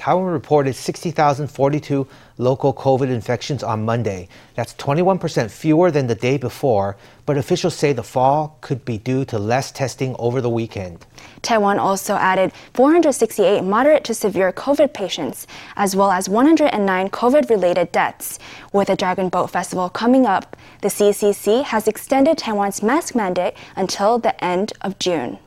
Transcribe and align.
Taiwan 0.00 0.32
reported 0.32 0.74
60,042 0.74 2.08
local 2.38 2.72
COVID 2.72 3.10
infections 3.10 3.62
on 3.62 3.84
Monday. 3.84 4.28
That's 4.54 4.72
21% 4.76 5.50
fewer 5.50 5.90
than 5.90 6.06
the 6.06 6.14
day 6.14 6.38
before, 6.38 6.96
but 7.26 7.36
officials 7.36 7.74
say 7.74 7.92
the 7.92 8.02
fall 8.02 8.56
could 8.62 8.82
be 8.86 8.96
due 8.96 9.26
to 9.26 9.38
less 9.38 9.70
testing 9.70 10.16
over 10.18 10.40
the 10.40 10.48
weekend. 10.48 11.04
Taiwan 11.42 11.78
also 11.78 12.14
added 12.14 12.50
468 12.72 13.62
moderate 13.62 14.02
to 14.04 14.14
severe 14.14 14.52
COVID 14.52 14.94
patients, 14.94 15.46
as 15.76 15.94
well 15.94 16.12
as 16.12 16.30
109 16.30 17.10
COVID 17.10 17.50
related 17.50 17.92
deaths. 17.92 18.38
With 18.72 18.88
the 18.88 18.96
Dragon 18.96 19.28
Boat 19.28 19.50
Festival 19.50 19.90
coming 19.90 20.24
up, 20.24 20.56
the 20.80 20.88
CECC 20.88 21.62
has 21.64 21.86
extended 21.86 22.38
Taiwan's 22.38 22.82
mask 22.82 23.14
mandate 23.14 23.52
until 23.76 24.18
the 24.18 24.42
end 24.42 24.72
of 24.80 24.98
June. 24.98 25.38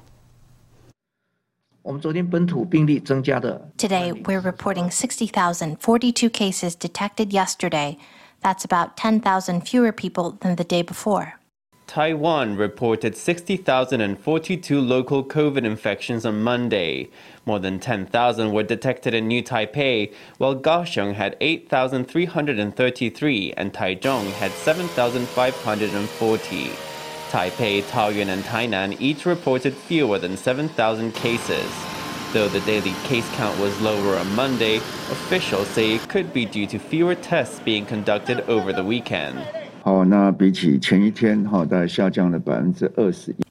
Today, 3.78 4.14
we're 4.14 4.40
reporting 4.40 4.90
60,042 4.90 6.30
cases 6.30 6.76
detected 6.76 7.34
yesterday. 7.34 7.98
That's 8.42 8.64
about 8.64 8.96
10,000 8.96 9.68
fewer 9.68 9.92
people 9.92 10.38
than 10.42 10.56
the 10.56 10.64
day 10.64 10.82
before. 10.82 11.34
Taiwan 11.86 12.56
reported 12.56 13.18
60,042 13.18 14.80
local 14.80 15.22
COVID 15.24 15.66
infections 15.66 16.26
on 16.26 16.42
Monday. 16.42 17.10
More 17.46 17.60
than 17.60 17.80
10,000 17.80 18.52
were 18.52 18.64
detected 18.64 19.14
in 19.14 19.28
New 19.28 19.44
Taipei, 19.44 20.12
while 20.38 20.56
Kaohsiung 20.56 21.14
had 21.14 21.36
8,333 21.42 23.54
and 23.58 23.74
Taichung 23.74 24.32
had 24.32 24.52
7,540. 24.52 26.93
Taipei, 27.34 27.82
Taoyuan, 27.82 28.28
and 28.28 28.44
Tainan 28.44 28.96
each 29.02 29.26
reported 29.26 29.74
fewer 29.74 30.20
than 30.20 30.38
7,000 30.38 31.16
cases. 31.16 31.68
Though 32.32 32.48
the 32.48 32.60
daily 32.60 32.94
case 33.06 33.28
count 33.32 33.60
was 33.60 33.82
lower 33.82 34.18
on 34.18 34.36
Monday, 34.36 34.76
officials 34.78 35.68
say 35.70 35.94
it 35.96 36.08
could 36.10 36.32
be 36.32 36.46
due 36.46 36.68
to 36.68 36.78
fewer 36.78 37.16
tests 37.16 37.60
being 37.60 37.88
conducted 37.88 38.42
over 38.42 38.72
the 38.72 38.84
weekend. 38.84 39.40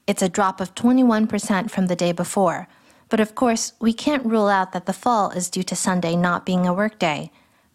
It's 0.07 0.21
a 0.21 0.29
drop 0.29 0.61
of 0.61 0.75
21% 0.75 1.69
from 1.69 1.87
the 1.87 1.95
day 1.97 2.13
before. 2.13 2.69
But 3.09 3.19
of 3.19 3.35
course, 3.35 3.73
we 3.81 3.91
can't 3.91 4.25
rule 4.25 4.47
out 4.47 4.71
that 4.71 4.85
the 4.85 4.93
fall 4.93 5.31
is 5.31 5.49
due 5.49 5.63
to 5.63 5.75
Sunday 5.75 6.15
not 6.15 6.45
being 6.45 6.65
a 6.65 6.73
workday. 6.73 7.31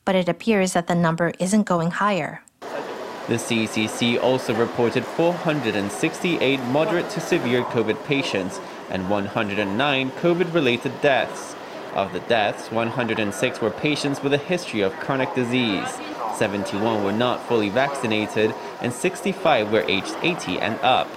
But 0.06 0.14
it 0.14 0.27
appears 0.27 0.72
that 0.72 0.86
the 0.86 0.94
number 0.94 1.33
isn't 1.38 1.64
going 1.64 1.90
higher. 1.90 2.42
The 3.28 3.34
CECC 3.34 4.18
also 4.22 4.54
reported 4.54 5.04
468 5.04 6.60
moderate 6.60 7.10
to 7.10 7.20
severe 7.20 7.62
COVID 7.62 8.02
patients 8.04 8.58
and 8.88 9.10
109 9.10 10.10
COVID 10.12 10.54
related 10.54 10.98
deaths. 11.02 11.54
Of 11.94 12.14
the 12.14 12.20
deaths, 12.20 12.72
106 12.72 13.60
were 13.60 13.70
patients 13.70 14.22
with 14.22 14.32
a 14.32 14.38
history 14.38 14.80
of 14.80 14.94
chronic 14.94 15.34
disease, 15.34 15.88
71 16.36 17.04
were 17.04 17.12
not 17.12 17.46
fully 17.46 17.68
vaccinated, 17.68 18.54
and 18.80 18.94
65 18.94 19.72
were 19.72 19.84
aged 19.88 20.16
80 20.22 20.60
and 20.60 20.80
up. 20.80 21.08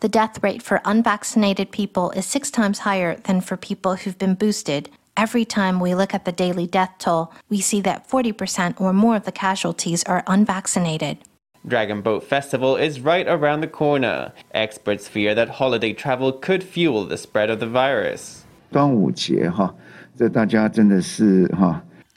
The 0.00 0.08
death 0.08 0.42
rate 0.42 0.62
for 0.62 0.80
unvaccinated 0.86 1.70
people 1.70 2.10
is 2.12 2.24
six 2.24 2.50
times 2.50 2.80
higher 2.80 3.16
than 3.16 3.42
for 3.42 3.56
people 3.58 3.96
who've 3.96 4.18
been 4.18 4.34
boosted, 4.36 4.88
Every 5.16 5.44
time 5.44 5.78
we 5.78 5.94
look 5.94 6.12
at 6.12 6.24
the 6.24 6.32
daily 6.32 6.66
death 6.66 6.94
toll, 6.98 7.32
we 7.48 7.60
see 7.60 7.80
that 7.82 8.08
40% 8.08 8.80
or 8.80 8.92
more 8.92 9.14
of 9.14 9.24
the 9.24 9.32
casualties 9.32 10.02
are 10.04 10.24
unvaccinated. 10.26 11.18
Dragon 11.66 12.02
Boat 12.02 12.24
Festival 12.24 12.76
is 12.76 13.00
right 13.00 13.26
around 13.28 13.60
the 13.60 13.68
corner. 13.68 14.32
Experts 14.52 15.06
fear 15.06 15.32
that 15.36 15.50
holiday 15.50 15.92
travel 15.92 16.32
could 16.32 16.64
fuel 16.64 17.04
the 17.04 17.16
spread 17.16 17.48
of 17.48 17.60
the 17.60 17.68
virus. 17.68 18.44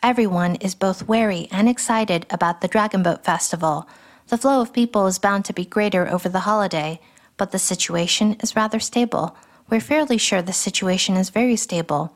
Everyone 0.04 0.56
is 0.56 0.76
both 0.76 1.08
wary 1.08 1.48
and 1.52 1.70
excited 1.70 2.26
about 2.32 2.62
the 2.62 2.68
Dragon 2.68 3.04
Boat 3.04 3.24
Festival. 3.24 3.88
The 4.30 4.38
flow 4.40 4.60
of 4.60 4.74
people 4.74 5.06
is 5.06 5.20
bound 5.20 5.46
to 5.46 5.54
be 5.54 5.66
greater 5.66 6.10
over 6.10 6.30
the 6.30 6.42
holiday, 6.42 7.00
but 7.38 7.52
the 7.52 7.60
situation 7.60 8.38
is 8.42 8.56
rather 8.56 8.80
stable. 8.80 9.38
We're 9.70 9.82
fairly 9.82 10.18
sure 10.18 10.42
the 10.42 10.52
situation 10.52 11.16
is 11.16 11.30
very 11.30 11.56
stable. 11.56 12.12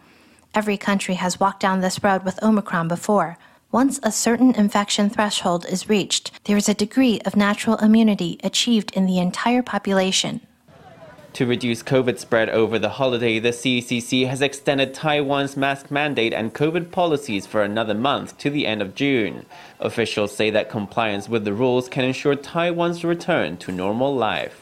Every 0.54 0.76
country 0.76 1.16
has 1.16 1.40
walked 1.40 1.62
down 1.62 1.80
this 1.80 2.04
road 2.04 2.24
with 2.24 2.44
Omicron 2.44 2.90
before. 2.90 3.38
Once 3.72 4.02
a 4.04 4.12
certain 4.12 4.54
infection 4.54 5.10
threshold 5.10 5.66
is 5.66 5.88
reached, 5.88 6.44
there 6.44 6.58
is 6.58 6.68
a 6.68 6.74
degree 6.74 7.22
of 7.24 7.38
natural 7.38 7.78
immunity 7.78 8.38
achieved 8.44 8.92
in 8.92 9.06
the 9.06 9.18
entire 9.18 9.62
population. 9.64 10.42
To 11.34 11.46
reduce 11.46 11.82
COVID 11.82 12.20
spread 12.20 12.50
over 12.50 12.78
the 12.78 12.90
holiday, 12.90 13.40
the 13.40 13.52
CECC 13.52 14.28
has 14.28 14.42
extended 14.42 14.94
Taiwan's 14.94 15.56
mask 15.56 15.90
mandate 15.90 16.34
and 16.34 16.54
COVID 16.54 16.92
policies 16.92 17.48
for 17.48 17.64
another 17.64 17.94
month 17.94 18.38
to 18.40 18.50
the 18.50 18.68
end 18.68 18.82
of 18.82 18.94
June. 18.94 19.46
Officials 19.80 20.36
say 20.36 20.50
that 20.50 20.70
compliance 20.70 21.30
with 21.30 21.46
the 21.46 21.54
rules 21.54 21.88
can 21.88 22.04
ensure 22.04 22.36
Taiwan's 22.36 23.06
return 23.06 23.56
to 23.56 23.72
normal 23.72 24.14
life. 24.14 24.61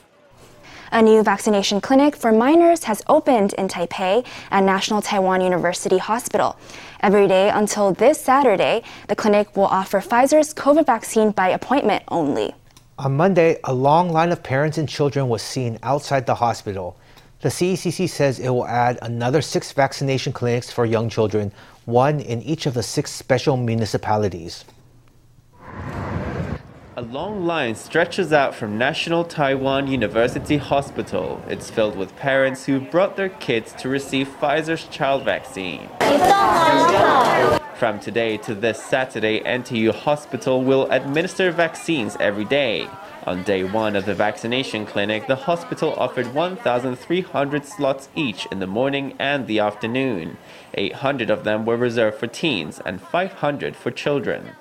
A 0.91 1.03
new 1.03 1.21
vaccination 1.21 1.81
clinic 1.81 2.15
for 2.15 2.31
minors 2.31 2.85
has 2.85 3.03
opened 3.07 3.53
in 3.53 3.67
Taipei 3.67 4.25
at 4.49 4.63
National 4.63 5.03
Taiwan 5.03 5.39
University 5.39 5.99
Hospital. 5.99 6.57
Every 7.01 7.27
day 7.27 7.49
until 7.49 7.93
this 7.93 8.19
Saturday, 8.19 8.81
the 9.07 9.15
clinic 9.15 9.55
will 9.55 9.65
offer 9.65 9.99
Pfizer's 9.99 10.51
COVID 10.55 10.87
vaccine 10.87 11.29
by 11.29 11.49
appointment 11.49 12.03
only. 12.07 12.55
On 12.97 13.15
Monday, 13.15 13.59
a 13.65 13.73
long 13.73 14.11
line 14.11 14.31
of 14.31 14.41
parents 14.41 14.79
and 14.79 14.89
children 14.89 15.29
was 15.29 15.43
seen 15.43 15.77
outside 15.83 16.25
the 16.25 16.33
hospital. 16.33 16.97
The 17.41 17.49
CECC 17.49 18.09
says 18.09 18.39
it 18.39 18.49
will 18.49 18.65
add 18.65 18.97
another 19.03 19.43
six 19.43 19.71
vaccination 19.71 20.33
clinics 20.33 20.71
for 20.71 20.87
young 20.87 21.07
children, 21.07 21.51
one 21.85 22.19
in 22.19 22.41
each 22.41 22.65
of 22.65 22.73
the 22.73 22.83
six 22.83 23.11
special 23.11 23.57
municipalities. 23.57 24.65
A 26.99 27.03
long 27.03 27.45
line 27.45 27.75
stretches 27.75 28.33
out 28.33 28.53
from 28.53 28.77
National 28.77 29.23
Taiwan 29.23 29.87
University 29.87 30.57
Hospital. 30.57 31.41
It's 31.47 31.71
filled 31.71 31.95
with 31.95 32.13
parents 32.17 32.65
who 32.65 32.81
brought 32.81 33.15
their 33.15 33.29
kids 33.29 33.71
to 33.75 33.87
receive 33.87 34.27
Pfizer's 34.27 34.85
child 34.89 35.23
vaccine. 35.23 35.87
From 37.75 38.01
today 38.01 38.35
to 38.39 38.53
this 38.53 38.83
Saturday, 38.83 39.39
NTU 39.39 39.95
Hospital 39.95 40.61
will 40.61 40.91
administer 40.91 41.51
vaccines 41.51 42.17
every 42.19 42.43
day. 42.43 42.89
On 43.25 43.43
day 43.43 43.63
one 43.63 43.95
of 43.95 44.05
the 44.05 44.13
vaccination 44.15 44.85
clinic, 44.85 45.27
the 45.27 45.35
hospital 45.35 45.93
offered 45.95 46.33
1,300 46.33 47.65
slots 47.65 48.09
each 48.15 48.45
in 48.51 48.59
the 48.59 48.67
morning 48.67 49.13
and 49.19 49.45
the 49.45 49.59
afternoon. 49.59 50.37
800 50.73 51.29
of 51.29 51.43
them 51.43 51.65
were 51.65 51.75
reserved 51.75 52.17
for 52.17 52.27
teens 52.27 52.79
and 52.85 53.01
500 53.01 53.75
for 53.75 53.91
children. 53.91 54.51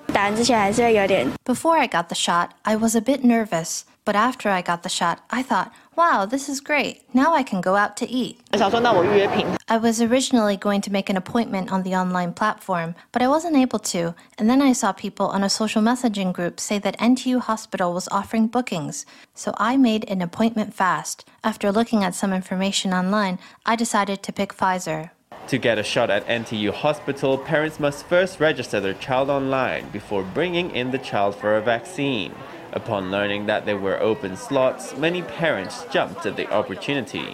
Before 1.45 1.77
I 1.77 1.87
got 1.87 2.09
the 2.09 2.15
shot, 2.15 2.53
I 2.65 2.75
was 2.75 2.95
a 2.95 3.01
bit 3.01 3.23
nervous. 3.23 3.85
But 4.05 4.15
after 4.15 4.49
I 4.49 4.61
got 4.61 4.83
the 4.83 4.89
shot, 4.89 5.23
I 5.29 5.43
thought, 5.43 5.71
wow, 5.99 6.25
this 6.25 6.47
is 6.47 6.61
great. 6.61 7.03
Now 7.13 7.35
I 7.35 7.43
can 7.43 7.59
go 7.59 7.75
out 7.75 7.97
to 7.97 8.09
eat. 8.09 8.39
I 8.53 9.77
was 9.77 10.01
originally 10.01 10.55
going 10.55 10.79
to 10.79 10.93
make 10.93 11.09
an 11.09 11.17
appointment 11.17 11.73
on 11.73 11.83
the 11.83 11.93
online 11.93 12.31
platform, 12.31 12.95
but 13.11 13.21
I 13.21 13.27
wasn't 13.27 13.57
able 13.57 13.79
to. 13.93 14.15
And 14.37 14.49
then 14.49 14.61
I 14.61 14.71
saw 14.71 14.93
people 14.93 15.27
on 15.27 15.43
a 15.43 15.49
social 15.49 15.81
messaging 15.81 16.31
group 16.31 16.61
say 16.61 16.79
that 16.79 16.97
NTU 16.99 17.41
Hospital 17.41 17.93
was 17.93 18.07
offering 18.13 18.47
bookings. 18.47 19.05
So 19.35 19.53
I 19.57 19.75
made 19.75 20.09
an 20.09 20.21
appointment 20.21 20.73
fast. 20.73 21.27
After 21.43 21.69
looking 21.69 22.01
at 22.05 22.15
some 22.15 22.31
information 22.31 22.93
online, 22.93 23.37
I 23.65 23.75
decided 23.75 24.23
to 24.23 24.31
pick 24.31 24.53
Pfizer. 24.53 25.09
To 25.49 25.57
get 25.57 25.79
a 25.79 25.83
shot 25.83 26.09
at 26.09 26.25
NTU 26.27 26.71
Hospital, 26.71 27.37
parents 27.37 27.77
must 27.77 28.05
first 28.05 28.39
register 28.39 28.79
their 28.79 28.93
child 28.93 29.29
online 29.29 29.89
before 29.89 30.23
bringing 30.23 30.71
in 30.71 30.91
the 30.91 30.97
child 30.97 31.35
for 31.35 31.57
a 31.57 31.61
vaccine. 31.61 32.33
Upon 32.73 33.09
learning 33.09 33.47
that 33.47 33.65
there 33.65 33.77
were 33.77 33.99
open 33.99 34.35
slots, 34.35 34.95
many 34.95 35.21
parents 35.23 35.85
jumped 35.91 36.25
at 36.25 36.35
the 36.35 36.51
opportunity. 36.53 37.33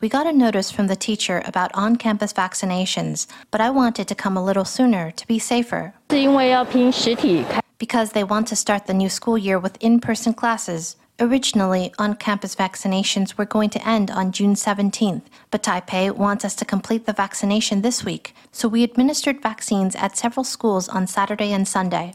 We 0.00 0.08
got 0.08 0.26
a 0.26 0.32
notice 0.32 0.70
from 0.70 0.88
the 0.88 0.96
teacher 0.96 1.42
about 1.46 1.70
on 1.74 1.96
campus 1.96 2.32
vaccinations, 2.32 3.26
but 3.50 3.60
I 3.60 3.70
wanted 3.70 4.08
to 4.08 4.14
come 4.14 4.36
a 4.36 4.44
little 4.44 4.64
sooner 4.64 5.10
to 5.12 5.26
be 5.26 5.38
safer. 5.38 5.94
Because 7.78 8.12
they 8.12 8.24
want 8.24 8.48
to 8.48 8.56
start 8.56 8.86
the 8.86 8.94
new 8.94 9.08
school 9.08 9.38
year 9.38 9.58
with 9.58 9.76
in 9.80 10.00
person 10.00 10.34
classes. 10.34 10.96
Originally, 11.20 11.92
on 11.98 12.16
campus 12.16 12.56
vaccinations 12.56 13.38
were 13.38 13.44
going 13.44 13.70
to 13.70 13.88
end 13.88 14.10
on 14.10 14.32
June 14.32 14.54
17th, 14.54 15.22
but 15.50 15.62
Taipei 15.62 16.10
wants 16.10 16.44
us 16.44 16.54
to 16.56 16.64
complete 16.64 17.06
the 17.06 17.12
vaccination 17.12 17.82
this 17.82 18.04
week, 18.04 18.34
so 18.50 18.66
we 18.66 18.82
administered 18.82 19.40
vaccines 19.42 19.94
at 19.94 20.16
several 20.16 20.42
schools 20.42 20.88
on 20.88 21.06
Saturday 21.06 21.52
and 21.52 21.68
Sunday. 21.68 22.14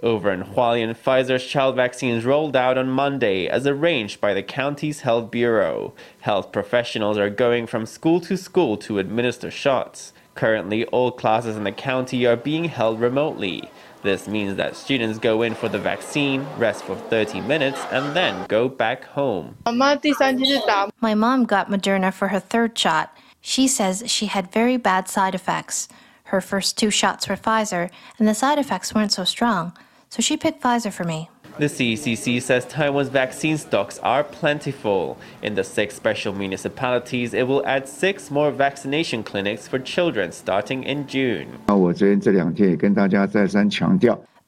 Over 0.00 0.30
in 0.30 0.44
Hualien, 0.44 0.96
Pfizer's 0.96 1.44
child 1.44 1.74
vaccines 1.74 2.24
rolled 2.24 2.54
out 2.54 2.78
on 2.78 2.88
Monday 2.88 3.48
as 3.48 3.66
arranged 3.66 4.20
by 4.20 4.32
the 4.32 4.44
county's 4.44 5.00
health 5.00 5.32
bureau. 5.32 5.92
Health 6.20 6.52
professionals 6.52 7.18
are 7.18 7.30
going 7.30 7.66
from 7.66 7.84
school 7.84 8.20
to 8.20 8.36
school 8.36 8.76
to 8.76 9.00
administer 9.00 9.50
shots. 9.50 10.12
Currently, 10.36 10.84
all 10.86 11.10
classes 11.10 11.56
in 11.56 11.64
the 11.64 11.72
county 11.72 12.24
are 12.26 12.36
being 12.36 12.66
held 12.66 13.00
remotely. 13.00 13.68
This 14.02 14.28
means 14.28 14.54
that 14.54 14.76
students 14.76 15.18
go 15.18 15.42
in 15.42 15.56
for 15.56 15.68
the 15.68 15.80
vaccine, 15.80 16.46
rest 16.56 16.84
for 16.84 16.94
30 16.94 17.40
minutes, 17.40 17.80
and 17.90 18.14
then 18.14 18.46
go 18.46 18.68
back 18.68 19.02
home. 19.02 19.56
My 19.66 21.14
mom 21.14 21.44
got 21.44 21.68
Moderna 21.68 22.14
for 22.14 22.28
her 22.28 22.38
third 22.38 22.78
shot. 22.78 23.16
She 23.40 23.66
says 23.66 24.04
she 24.06 24.26
had 24.26 24.52
very 24.52 24.76
bad 24.76 25.08
side 25.08 25.34
effects. 25.34 25.88
Her 26.24 26.40
first 26.40 26.78
two 26.78 26.90
shots 26.90 27.28
were 27.28 27.36
Pfizer, 27.36 27.90
and 28.18 28.28
the 28.28 28.34
side 28.34 28.58
effects 28.58 28.94
weren't 28.94 29.12
so 29.12 29.24
strong, 29.24 29.72
so 30.08 30.22
she 30.22 30.36
picked 30.36 30.62
Pfizer 30.62 30.92
for 30.92 31.04
me. 31.04 31.30
The 31.58 31.66
CECC 31.66 32.40
says 32.40 32.64
Taiwan's 32.66 33.08
vaccine 33.08 33.58
stocks 33.58 33.98
are 33.98 34.22
plentiful. 34.22 35.18
In 35.42 35.56
the 35.56 35.64
six 35.64 35.96
special 35.96 36.32
municipalities, 36.32 37.34
it 37.34 37.48
will 37.48 37.66
add 37.66 37.88
six 37.88 38.30
more 38.30 38.52
vaccination 38.52 39.24
clinics 39.24 39.66
for 39.66 39.80
children 39.80 40.30
starting 40.30 40.84
in 40.84 41.08
June. 41.08 41.58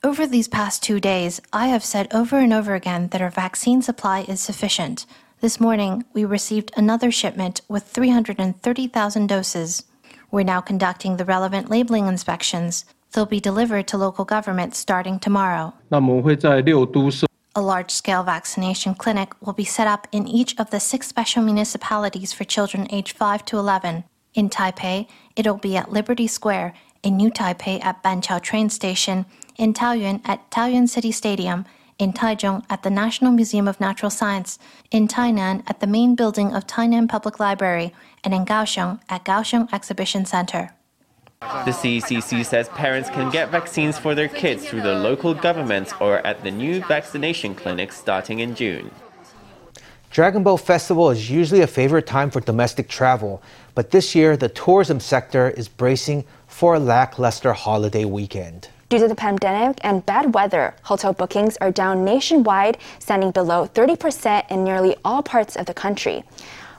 Over 0.02 0.26
these 0.26 0.48
past 0.48 0.82
two 0.84 1.00
days, 1.00 1.40
I 1.52 1.66
have 1.66 1.84
said 1.84 2.06
over 2.14 2.38
and 2.38 2.52
over 2.52 2.74
again 2.74 3.08
that 3.08 3.20
our 3.20 3.30
vaccine 3.30 3.82
supply 3.82 4.20
is 4.28 4.40
sufficient. 4.40 5.04
This 5.40 5.58
morning, 5.58 6.04
we 6.12 6.24
received 6.24 6.70
another 6.76 7.10
shipment 7.10 7.60
with 7.68 7.82
330,000 7.82 9.26
doses. 9.26 9.82
We're 10.30 10.44
now 10.44 10.60
conducting 10.60 11.16
the 11.16 11.24
relevant 11.24 11.70
labeling 11.70 12.06
inspections. 12.06 12.84
They'll 13.12 13.26
be 13.26 13.40
delivered 13.40 13.88
to 13.88 13.98
local 13.98 14.24
governments 14.24 14.78
starting 14.78 15.18
tomorrow. 15.18 15.74
A 17.56 17.60
large 17.60 17.90
scale 17.90 18.22
vaccination 18.22 18.94
clinic 18.94 19.34
will 19.44 19.52
be 19.52 19.64
set 19.64 19.88
up 19.88 20.06
in 20.12 20.28
each 20.28 20.58
of 20.58 20.70
the 20.70 20.78
six 20.78 21.08
special 21.08 21.42
municipalities 21.42 22.32
for 22.32 22.44
children 22.44 22.86
aged 22.92 23.16
5 23.16 23.44
to 23.46 23.58
11. 23.58 24.04
In 24.34 24.48
Taipei, 24.48 25.08
it'll 25.34 25.56
be 25.56 25.76
at 25.76 25.90
Liberty 25.90 26.28
Square, 26.28 26.74
in 27.02 27.16
New 27.16 27.30
Taipei 27.30 27.84
at 27.84 28.02
Banqiao 28.04 28.40
train 28.40 28.70
station, 28.70 29.26
in 29.56 29.74
Taoyuan 29.74 30.20
at 30.24 30.48
Taoyuan 30.50 30.88
City 30.88 31.10
Stadium, 31.10 31.64
in 31.98 32.12
Taichung 32.12 32.64
at 32.70 32.82
the 32.82 32.90
National 32.90 33.32
Museum 33.32 33.66
of 33.66 33.80
Natural 33.80 34.10
Science, 34.10 34.58
in 34.90 35.08
Tainan 35.08 35.64
at 35.66 35.80
the 35.80 35.86
main 35.86 36.14
building 36.14 36.54
of 36.54 36.66
Tainan 36.66 37.08
Public 37.08 37.40
Library, 37.40 37.92
and 38.22 38.32
in 38.32 38.44
Kaohsiung 38.44 39.00
at 39.08 39.24
Kaohsiung 39.24 39.72
Exhibition 39.72 40.24
Center. 40.24 40.72
The 41.64 41.72
CECC 41.72 42.44
says 42.44 42.68
parents 42.68 43.08
can 43.10 43.30
get 43.30 43.50
vaccines 43.50 43.98
for 43.98 44.14
their 44.14 44.28
kids 44.28 44.68
through 44.68 44.82
the 44.82 44.94
local 44.94 45.34
governments 45.34 45.92
or 45.98 46.18
at 46.26 46.42
the 46.44 46.50
new 46.50 46.80
vaccination 46.84 47.54
clinics 47.54 47.98
starting 47.98 48.38
in 48.38 48.54
June. 48.54 48.90
Dragon 50.10 50.42
Boat 50.42 50.58
Festival 50.58 51.10
is 51.10 51.30
usually 51.30 51.62
a 51.62 51.66
favorite 51.66 52.06
time 52.06 52.30
for 52.30 52.40
domestic 52.40 52.88
travel, 52.88 53.42
but 53.74 53.90
this 53.90 54.14
year 54.14 54.36
the 54.36 54.50
tourism 54.50 55.00
sector 55.00 55.50
is 55.50 55.66
bracing 55.66 56.24
for 56.46 56.74
a 56.74 56.78
lackluster 56.78 57.52
holiday 57.52 58.04
weekend. 58.04 58.68
Due 58.90 58.98
to 58.98 59.08
the 59.08 59.14
pandemic 59.14 59.78
and 59.82 60.04
bad 60.04 60.34
weather, 60.34 60.74
hotel 60.82 61.12
bookings 61.12 61.56
are 61.58 61.70
down 61.70 62.04
nationwide, 62.04 62.76
standing 62.98 63.30
below 63.30 63.66
30% 63.66 64.50
in 64.50 64.62
nearly 64.62 64.94
all 65.04 65.22
parts 65.22 65.56
of 65.56 65.66
the 65.66 65.74
country. 65.74 66.22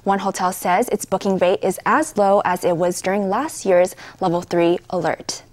One 0.03 0.19
hotel 0.19 0.51
says 0.51 0.89
its 0.89 1.05
booking 1.05 1.37
rate 1.37 1.63
is 1.63 1.79
as 1.85 2.17
low 2.17 2.41
as 2.43 2.63
it 2.63 2.75
was 2.75 3.01
during 3.01 3.29
last 3.29 3.65
year's 3.65 3.95
level 4.19 4.41
3 4.41 4.79
alert. 4.89 5.43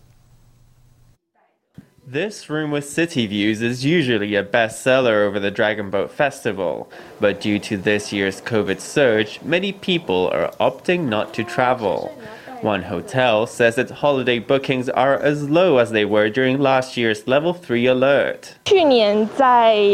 This 2.06 2.48
room 2.48 2.70
with 2.70 2.88
city 2.88 3.26
views 3.26 3.60
is 3.60 3.84
usually 3.84 4.34
a 4.34 4.42
bestseller 4.42 5.26
over 5.26 5.38
the 5.38 5.50
Dragon 5.50 5.90
Boat 5.90 6.10
Festival, 6.10 6.90
but 7.20 7.38
due 7.38 7.58
to 7.58 7.76
this 7.76 8.10
year's 8.10 8.40
COVID 8.40 8.80
surge, 8.80 9.42
many 9.42 9.74
people 9.74 10.30
are 10.32 10.50
opting 10.52 11.08
not 11.08 11.34
to 11.34 11.44
travel. 11.44 12.18
One 12.62 12.82
hotel 12.82 13.46
says 13.46 13.78
its 13.78 13.92
holiday 13.92 14.40
bookings 14.40 14.88
are 14.88 15.16
as 15.16 15.48
low 15.48 15.78
as 15.78 15.90
they 15.92 16.04
were 16.04 16.28
during 16.28 16.58
last 16.58 16.96
year's 16.96 17.28
level 17.28 17.54
3 17.54 17.86
alert. 17.86 18.56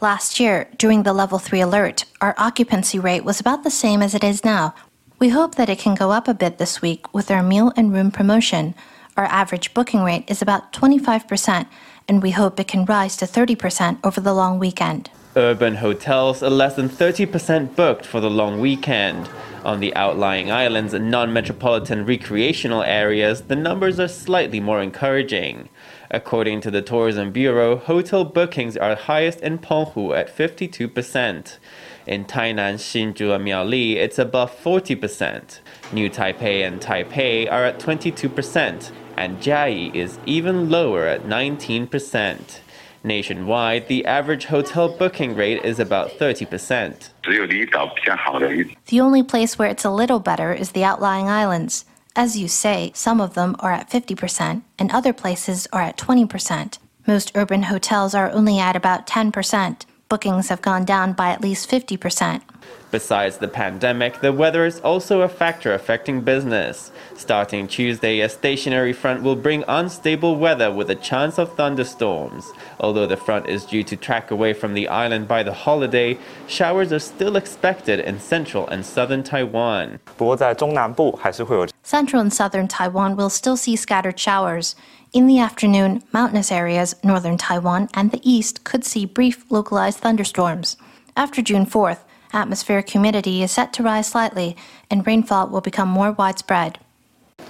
Last 0.01 0.41
year, 0.41 0.69
during 0.79 1.03
the 1.03 1.13
level 1.13 1.39
3 1.39 1.61
alert, 1.61 2.07
our 2.23 2.35
occupancy 2.39 2.99
rate 2.99 3.23
was 3.23 3.39
about 3.39 3.65
the 3.65 3.71
same 3.71 4.01
as 4.01 4.15
it 4.15 4.25
is 4.25 4.45
now. 4.45 4.75
We 5.19 5.29
hope 5.29 5.57
that 5.57 5.69
it 5.69 5.79
can 5.79 5.95
go 5.95 6.11
up 6.11 6.27
a 6.27 6.33
bit 6.33 6.57
this 6.57 6.81
week 6.81 7.13
with 7.13 7.31
our 7.31 7.43
meal 7.43 7.71
and 7.77 7.93
room 7.93 8.11
promotion. 8.11 8.75
Our 9.15 9.27
average 9.27 9.75
booking 9.75 10.03
rate 10.03 10.25
is 10.27 10.41
about 10.41 10.73
25%, 10.73 11.67
and 12.09 12.23
we 12.23 12.31
hope 12.31 12.59
it 12.59 12.69
can 12.69 12.87
rise 12.87 13.17
to 13.19 13.27
30% 13.27 13.99
over 14.03 14.23
the 14.23 14.35
long 14.35 14.59
weekend. 14.59 15.11
Urban 15.37 15.77
hotels 15.77 16.43
are 16.43 16.51
less 16.51 16.77
than 16.77 16.89
30% 16.89 17.77
booked 17.77 18.07
for 18.07 18.21
the 18.21 18.31
long 18.31 18.59
weekend. 18.59 19.29
On 19.65 19.81
the 19.81 19.97
outlying 19.97 20.51
islands 20.51 20.93
and 20.93 21.11
non 21.11 21.33
metropolitan 21.33 22.05
recreational 22.05 22.83
areas, 22.83 23.43
the 23.43 23.57
numbers 23.57 23.99
are 23.99 24.09
slightly 24.09 24.61
more 24.61 24.83
encouraging. 24.83 25.71
According 26.11 26.61
to 26.61 26.71
the 26.71 26.83
Tourism 26.83 27.33
Bureau, 27.33 27.77
hotel 27.77 28.27
bookings 28.27 28.77
are 28.77 28.95
highest 28.95 29.41
in 29.41 29.59
Penghu 29.59 30.15
at 30.15 30.29
52%. 30.37 31.57
In 32.07 32.25
Tainan, 32.27 32.75
Hsinchu, 32.75 33.35
and 33.35 33.47
Miaoli, 33.47 33.97
it's 33.97 34.19
above 34.19 34.55
40%. 34.63 35.61
New 35.93 36.11
Taipei 36.11 36.67
and 36.67 36.83
Taipei 36.83 37.51
are 37.51 37.65
at 37.65 37.81
22%, 37.81 38.93
and 39.17 39.39
Chiayi 39.39 39.95
is 39.95 40.19
even 40.27 40.69
lower 40.69 41.07
at 41.07 41.23
19%. 41.23 42.61
Nationwide, 43.05 43.87
the 43.89 44.07
average 44.07 44.47
hotel 44.47 44.89
booking 44.89 45.37
rate 45.37 45.63
is 45.65 45.79
about 45.79 46.11
30%. 46.13 47.11
The 48.87 49.01
only 49.01 49.23
place 49.23 49.59
where 49.59 49.69
it's 49.69 49.85
a 49.85 49.91
little 49.91 50.21
better 50.21 50.53
is 50.53 50.73
the 50.73 50.85
outlying 50.85 51.29
islands. 51.29 51.85
As 52.17 52.39
you 52.39 52.49
say, 52.49 52.93
some 52.95 53.21
of 53.21 53.35
them 53.35 53.57
are 53.59 53.73
at 53.73 53.91
50%, 53.91 54.63
and 54.79 54.91
other 54.91 55.13
places 55.13 55.69
are 55.73 55.83
at 55.83 55.99
20%. 55.99 56.79
Most 57.07 57.33
urban 57.35 57.65
hotels 57.65 58.15
are 58.15 58.31
only 58.31 58.59
at 58.59 58.77
about 58.77 59.07
10%. 59.07 59.85
Bookings 60.09 60.49
have 60.49 60.63
gone 60.63 60.85
down 60.85 61.13
by 61.13 61.31
at 61.31 61.41
least 61.41 61.71
50%. 61.71 62.43
Besides 62.91 63.39
the 63.39 63.49
pandemic, 63.49 64.21
the 64.21 64.33
weather 64.33 64.65
is 64.65 64.79
also 64.81 65.23
a 65.23 65.29
factor 65.29 65.75
affecting 65.75 66.21
business. 66.21 66.93
Starting 67.17 67.67
Tuesday, 67.67 68.21
a 68.21 68.29
stationary 68.29 68.93
front 68.93 69.23
will 69.23 69.35
bring 69.35 69.65
unstable 69.67 70.37
weather 70.37 70.71
with 70.71 70.91
a 70.91 70.95
chance 70.95 71.39
of 71.39 71.57
thunderstorms. 71.57 72.53
Although 72.79 73.07
the 73.07 73.17
front 73.17 73.49
is 73.49 73.65
due 73.65 73.83
to 73.83 73.97
track 73.97 74.31
away 74.31 74.53
from 74.53 74.75
the 74.75 74.87
island 74.87 75.27
by 75.27 75.43
the 75.43 75.53
holiday, 75.53 76.19
showers 76.47 76.93
are 76.93 77.01
still 77.01 77.35
expected 77.37 77.99
in 77.99 78.21
central 78.21 78.69
and 78.69 78.87
southern 78.87 79.25
Taiwan. 79.25 79.99
Central 81.85 82.23
and 82.23 82.33
southern 82.33 82.67
Taiwan 82.67 83.15
will 83.15 83.29
still 83.29 83.59
see 83.59 83.77
scattered 83.77 84.19
showers. 84.19 84.75
In 85.13 85.27
the 85.27 85.39
afternoon, 85.39 86.03
mountainous 86.13 86.51
areas, 86.51 86.95
northern 87.05 87.37
Taiwan, 87.37 87.91
and 87.93 88.11
the 88.11 88.23
east 88.29 88.65
could 88.65 88.87
see 88.87 89.05
brief 89.05 89.45
localized 89.53 89.99
thunderstorms. 89.99 90.79
After 91.15 91.43
June 91.43 91.67
4th, 91.67 91.99
atmospheric 92.33 92.89
humidity 92.89 93.43
is 93.43 93.53
set 93.53 93.75
to 93.75 93.83
rise 93.83 94.09
slightly, 94.09 94.57
and 94.91 95.07
rainfall 95.07 95.49
will 95.49 95.61
become 95.61 95.91
more 95.91 96.13
widespread. 96.13 96.79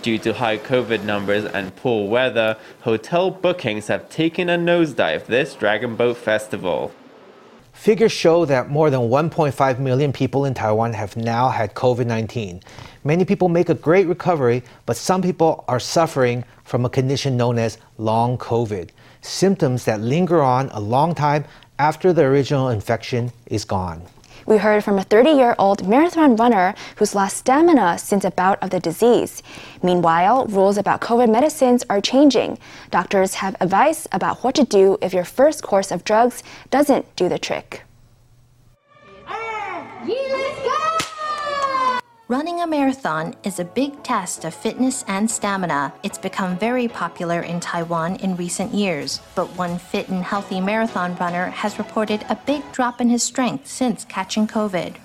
Due 0.02 0.18
to 0.18 0.34
high 0.34 0.58
COVID 0.58 1.04
numbers 1.04 1.44
and 1.44 1.76
poor 1.76 2.08
weather, 2.08 2.56
hotel 2.80 3.30
bookings 3.30 3.86
have 3.86 4.10
taken 4.10 4.48
a 4.48 4.58
nosedive 4.58 5.26
this 5.26 5.54
Dragon 5.54 5.94
Boat 5.94 6.16
Festival. 6.16 6.92
Figures 7.84 8.12
show 8.12 8.46
that 8.46 8.70
more 8.70 8.88
than 8.88 9.10
1.5 9.10 9.78
million 9.78 10.10
people 10.10 10.46
in 10.46 10.54
Taiwan 10.54 10.94
have 10.94 11.18
now 11.18 11.50
had 11.50 11.74
COVID 11.74 12.06
19. 12.06 12.62
Many 13.04 13.26
people 13.26 13.50
make 13.50 13.68
a 13.68 13.74
great 13.74 14.06
recovery, 14.06 14.62
but 14.86 14.96
some 14.96 15.20
people 15.20 15.66
are 15.68 15.78
suffering 15.78 16.44
from 16.64 16.86
a 16.86 16.88
condition 16.88 17.36
known 17.36 17.58
as 17.58 17.76
long 17.98 18.38
COVID, 18.38 18.88
symptoms 19.20 19.84
that 19.84 20.00
linger 20.00 20.40
on 20.40 20.70
a 20.70 20.80
long 20.80 21.14
time 21.14 21.44
after 21.78 22.14
the 22.14 22.22
original 22.22 22.70
infection 22.70 23.30
is 23.48 23.66
gone. 23.66 24.00
We 24.46 24.58
heard 24.58 24.84
from 24.84 24.98
a 24.98 25.04
30 25.04 25.30
year 25.30 25.54
old 25.58 25.88
marathon 25.88 26.36
runner 26.36 26.74
who's 26.96 27.14
lost 27.14 27.38
stamina 27.38 27.98
since 27.98 28.24
a 28.24 28.30
bout 28.30 28.62
of 28.62 28.70
the 28.70 28.80
disease. 28.80 29.42
Meanwhile, 29.82 30.46
rules 30.46 30.78
about 30.78 31.00
COVID 31.00 31.30
medicines 31.30 31.84
are 31.88 32.00
changing. 32.00 32.58
Doctors 32.90 33.34
have 33.34 33.56
advice 33.60 34.06
about 34.12 34.44
what 34.44 34.54
to 34.56 34.64
do 34.64 34.98
if 35.00 35.12
your 35.12 35.24
first 35.24 35.62
course 35.62 35.90
of 35.90 36.04
drugs 36.04 36.42
doesn't 36.70 37.14
do 37.16 37.28
the 37.28 37.38
trick. 37.38 37.82
Running 42.34 42.62
a 42.62 42.66
marathon 42.66 43.36
is 43.44 43.60
a 43.60 43.64
big 43.64 44.02
test 44.02 44.44
of 44.44 44.52
fitness 44.52 45.04
and 45.06 45.30
stamina. 45.30 45.92
It's 46.02 46.18
become 46.18 46.58
very 46.58 46.88
popular 46.88 47.42
in 47.42 47.60
Taiwan 47.60 48.16
in 48.16 48.34
recent 48.34 48.74
years, 48.74 49.20
but 49.36 49.46
one 49.56 49.78
fit 49.78 50.08
and 50.08 50.20
healthy 50.20 50.60
marathon 50.60 51.14
runner 51.14 51.50
has 51.50 51.78
reported 51.78 52.26
a 52.28 52.34
big 52.34 52.64
drop 52.72 53.00
in 53.00 53.08
his 53.08 53.22
strength 53.22 53.68
since 53.68 54.04
catching 54.06 54.48
COVID. 54.48 54.96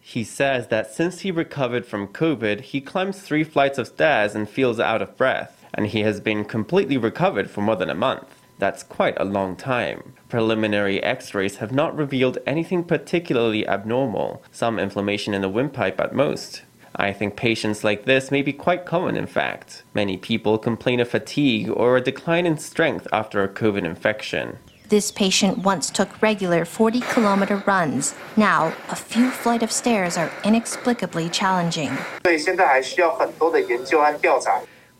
He 0.00 0.24
says 0.24 0.66
that 0.66 0.92
since 0.92 1.20
he 1.20 1.30
recovered 1.30 1.86
from 1.86 2.08
COVID, 2.08 2.60
he 2.62 2.80
climbs 2.80 3.20
three 3.20 3.44
flights 3.44 3.78
of 3.78 3.86
stairs 3.86 4.34
and 4.34 4.48
feels 4.48 4.80
out 4.80 5.00
of 5.00 5.16
breath, 5.16 5.64
and 5.74 5.86
he 5.86 6.00
has 6.00 6.18
been 6.18 6.44
completely 6.44 6.96
recovered 6.96 7.48
for 7.48 7.60
more 7.60 7.76
than 7.76 7.88
a 7.88 7.94
month. 7.94 8.37
That's 8.58 8.82
quite 8.82 9.14
a 9.18 9.24
long 9.24 9.56
time. 9.56 10.14
Preliminary 10.28 11.02
x 11.02 11.32
rays 11.32 11.56
have 11.56 11.72
not 11.72 11.96
revealed 11.96 12.38
anything 12.46 12.84
particularly 12.84 13.66
abnormal, 13.66 14.42
some 14.50 14.78
inflammation 14.78 15.32
in 15.34 15.42
the 15.42 15.48
windpipe 15.48 16.00
at 16.00 16.14
most. 16.14 16.62
I 16.96 17.12
think 17.12 17.36
patients 17.36 17.84
like 17.84 18.04
this 18.04 18.30
may 18.32 18.42
be 18.42 18.52
quite 18.52 18.84
common, 18.84 19.16
in 19.16 19.26
fact. 19.26 19.84
Many 19.94 20.16
people 20.16 20.58
complain 20.58 20.98
of 20.98 21.08
fatigue 21.08 21.70
or 21.70 21.96
a 21.96 22.00
decline 22.00 22.46
in 22.46 22.58
strength 22.58 23.06
after 23.12 23.44
a 23.44 23.48
COVID 23.48 23.84
infection. 23.84 24.58
This 24.88 25.12
patient 25.12 25.58
once 25.58 25.90
took 25.90 26.20
regular 26.22 26.64
40 26.64 27.00
kilometer 27.00 27.62
runs. 27.66 28.14
Now, 28.36 28.74
a 28.88 28.96
few 28.96 29.30
flight 29.30 29.62
of 29.62 29.70
stairs 29.70 30.16
are 30.16 30.32
inexplicably 30.44 31.28
challenging. 31.28 31.90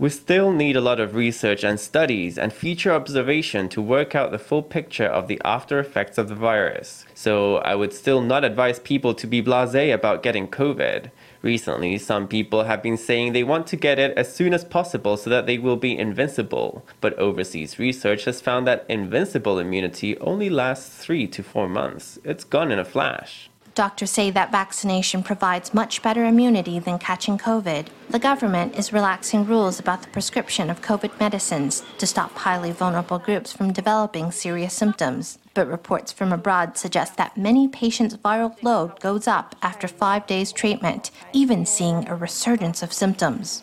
We 0.01 0.11
still 0.11 0.53
need 0.53 0.77
a 0.77 0.81
lot 0.81 1.01
of 1.01 1.17
research 1.17 1.65
and 1.65 1.81
studies 1.81 2.39
and 2.39 2.53
future 2.53 2.93
observation 2.93 3.69
to 3.71 3.83
work 3.83 4.15
out 4.15 4.31
the 4.31 4.39
full 4.39 4.63
picture 4.63 5.09
of 5.09 5.27
the 5.27 5.41
after 5.45 5.81
effects 5.81 6.19
of 6.19 6.29
the 6.29 6.37
virus. 6.37 7.05
So 7.15 7.57
I 7.57 7.75
would 7.75 7.93
still 7.93 8.21
not 8.21 8.45
advise 8.45 8.79
people 8.79 9.13
to 9.15 9.27
be 9.27 9.43
blasé 9.43 9.93
about 9.93 10.23
getting 10.23 10.47
COVID. 10.47 11.11
Recently, 11.43 11.99
some 11.99 12.29
people 12.29 12.63
have 12.63 12.81
been 12.81 12.97
saying 12.97 13.33
they 13.33 13.43
want 13.43 13.67
to 13.69 13.77
get 13.77 13.99
it 13.99 14.17
as 14.17 14.33
soon 14.33 14.55
as 14.55 14.65
possible 14.65 15.17
so 15.17 15.31
that 15.31 15.47
they 15.47 15.59
will 15.59 15.77
be 15.77 15.99
invincible. 15.99 16.87
But 17.01 17.19
overseas 17.19 17.81
research 17.81 18.25
has 18.27 18.41
found 18.41 18.69
that 18.69 18.87
invincible 18.89 19.59
immunity 19.59 20.17
only 20.19 20.49
lasts 20.49 20.97
three 21.05 21.27
to 21.27 21.43
four 21.43 21.69
months. 21.69 22.21
It's 22.23 22.45
gone 22.45 22.71
in 22.71 22.79
a 22.79 22.85
flash. 22.85 23.51
Doctors 23.79 24.11
say 24.11 24.31
that 24.33 24.51
vaccination 24.51 25.23
provides 25.23 25.73
much 25.73 26.03
better 26.03 26.25
immunity 26.25 26.81
than 26.81 26.99
catching 26.99 27.39
COVID. 27.39 27.87
The 28.11 28.19
government 28.19 28.77
is 28.77 28.93
relaxing 28.93 29.47
rules 29.47 29.79
about 29.79 30.03
the 30.03 30.09
prescription 30.09 30.69
of 30.69 30.83
COVID 30.83 31.21
medicines 31.21 31.85
to 31.99 32.07
stop 32.09 32.33
highly 32.33 32.73
vulnerable 32.73 33.21
groups 33.21 33.53
from 33.53 33.73
developing 33.73 34.33
serious 34.33 34.75
symptoms. 34.75 35.39
But 35.55 35.69
reports 35.69 36.11
from 36.11 36.33
abroad 36.33 36.77
suggest 36.77 37.17
that 37.19 37.37
many 37.37 37.69
patients' 37.69 38.17
viral 38.17 38.61
load 38.65 38.99
goes 38.99 39.29
up 39.29 39.55
after 39.63 39.87
five 39.87 40.27
days 40.27 40.51
treatment, 40.51 41.13
even 41.33 41.65
seeing 41.65 42.09
a 42.09 42.17
resurgence 42.17 42.83
of 42.83 42.93
symptoms. 42.93 43.63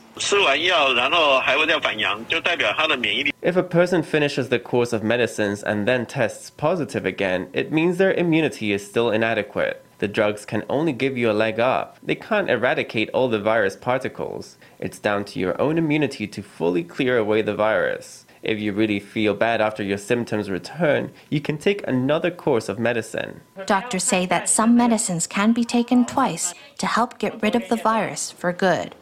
If 3.42 3.58
a 3.58 3.64
person 3.64 4.02
finishes 4.02 4.48
the 4.48 4.60
course 4.60 4.94
of 4.94 5.04
medicines 5.04 5.62
and 5.62 5.86
then 5.86 6.06
tests 6.06 6.50
positive 6.52 7.06
again, 7.06 7.50
it 7.52 7.74
means 7.74 7.98
their 7.98 8.14
immunity 8.14 8.72
is 8.72 8.88
still 8.88 9.12
inadequate. 9.12 9.85
The 10.00 10.08
drugs 10.08 10.46
can 10.46 10.64
only 10.70 10.92
give 10.92 11.18
you 11.18 11.32
a 11.32 11.34
leg 11.34 11.60
up. 11.60 11.98
They 12.04 12.16
can't 12.16 12.50
eradicate 12.50 13.10
all 13.12 13.30
the 13.30 13.40
virus 13.40 13.76
particles. 13.76 14.58
It's 14.80 15.00
down 15.00 15.26
to 15.26 15.40
your 15.40 15.60
own 15.60 15.78
immunity 15.78 16.28
to 16.28 16.42
fully 16.42 16.84
clear 16.84 17.18
away 17.18 17.42
the 17.42 17.56
virus. 17.56 18.26
If 18.44 18.60
you 18.60 18.74
really 18.74 19.00
feel 19.00 19.34
bad 19.34 19.62
after 19.62 19.82
your 19.82 19.98
symptoms 19.98 20.50
return, 20.50 21.12
you 21.30 21.42
can 21.42 21.58
take 21.58 21.88
another 21.88 22.30
course 22.30 22.70
of 22.70 22.78
medicine. 22.78 23.42
Doctors 23.66 24.04
say 24.04 24.26
that 24.28 24.50
some 24.50 24.76
medicines 24.76 25.26
can 25.26 25.52
be 25.52 25.64
taken 25.64 26.06
twice 26.06 26.54
to 26.78 26.86
help 26.86 27.18
get 27.18 27.42
rid 27.42 27.56
of 27.56 27.68
the 27.70 27.78
virus 27.78 28.32
for 28.32 28.54
good. 28.54 28.94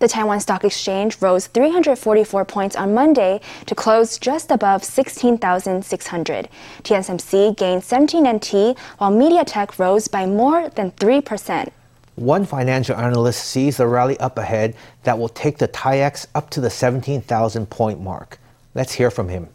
The 0.00 0.08
Taiwan 0.08 0.40
Stock 0.40 0.64
Exchange 0.64 1.20
rose 1.20 1.46
344 1.46 2.44
points 2.44 2.76
on 2.76 2.94
Monday 2.94 3.40
to 3.66 3.74
close 3.74 4.18
just 4.18 4.50
above 4.50 4.82
16,600. 4.82 6.48
TSMC 6.82 7.56
gained 7.56 7.84
17 7.84 8.28
NT, 8.28 8.76
while 8.98 9.12
MediaTek 9.12 9.78
rose 9.78 10.08
by 10.08 10.26
more 10.26 10.68
than 10.70 10.90
3%. 10.92 11.70
One 12.16 12.44
financial 12.44 12.96
analyst 12.96 13.44
sees 13.44 13.76
the 13.76 13.86
rally 13.86 14.18
up 14.18 14.38
ahead 14.38 14.76
that 15.02 15.18
will 15.18 15.28
take 15.28 15.58
the 15.58 15.68
TAIEX 15.68 16.26
up 16.34 16.50
to 16.50 16.60
the 16.60 16.70
17,000 16.70 17.66
point 17.70 18.00
mark. 18.00 18.38
Let's 18.74 18.92
hear 18.92 19.10
from 19.10 19.28
him. 19.28 19.48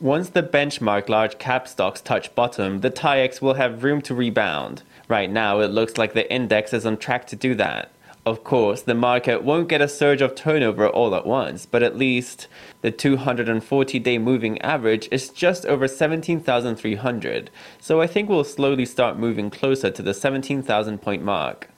Once 0.00 0.30
the 0.30 0.42
benchmark 0.42 1.08
large 1.08 1.38
cap 1.38 1.66
stocks 1.66 2.00
touch 2.00 2.34
bottom, 2.34 2.80
the 2.80 2.90
TAIEX 2.90 3.42
will 3.42 3.54
have 3.54 3.84
room 3.84 4.00
to 4.02 4.14
rebound. 4.14 4.82
Right 5.08 5.30
now, 5.30 5.60
it 5.60 5.70
looks 5.70 5.98
like 5.98 6.14
the 6.14 6.32
index 6.32 6.72
is 6.72 6.86
on 6.86 6.96
track 6.96 7.26
to 7.28 7.36
do 7.36 7.54
that. 7.56 7.90
Of 8.26 8.44
course, 8.44 8.82
the 8.82 8.94
market 8.94 9.42
won't 9.42 9.70
get 9.70 9.80
a 9.80 9.88
surge 9.88 10.20
of 10.20 10.34
turnover 10.34 10.86
all 10.86 11.14
at 11.14 11.26
once, 11.26 11.64
but 11.64 11.82
at 11.82 11.96
least 11.96 12.46
the 12.82 12.90
240 12.90 13.98
day 13.98 14.18
moving 14.18 14.60
average 14.60 15.08
is 15.10 15.30
just 15.30 15.64
over 15.64 15.88
17,300, 15.88 17.50
so 17.80 18.02
I 18.02 18.06
think 18.06 18.28
we'll 18.28 18.44
slowly 18.44 18.84
start 18.84 19.18
moving 19.18 19.48
closer 19.48 19.90
to 19.90 20.02
the 20.02 20.12
17,000 20.12 20.98
point 20.98 21.22
mark. 21.22 21.70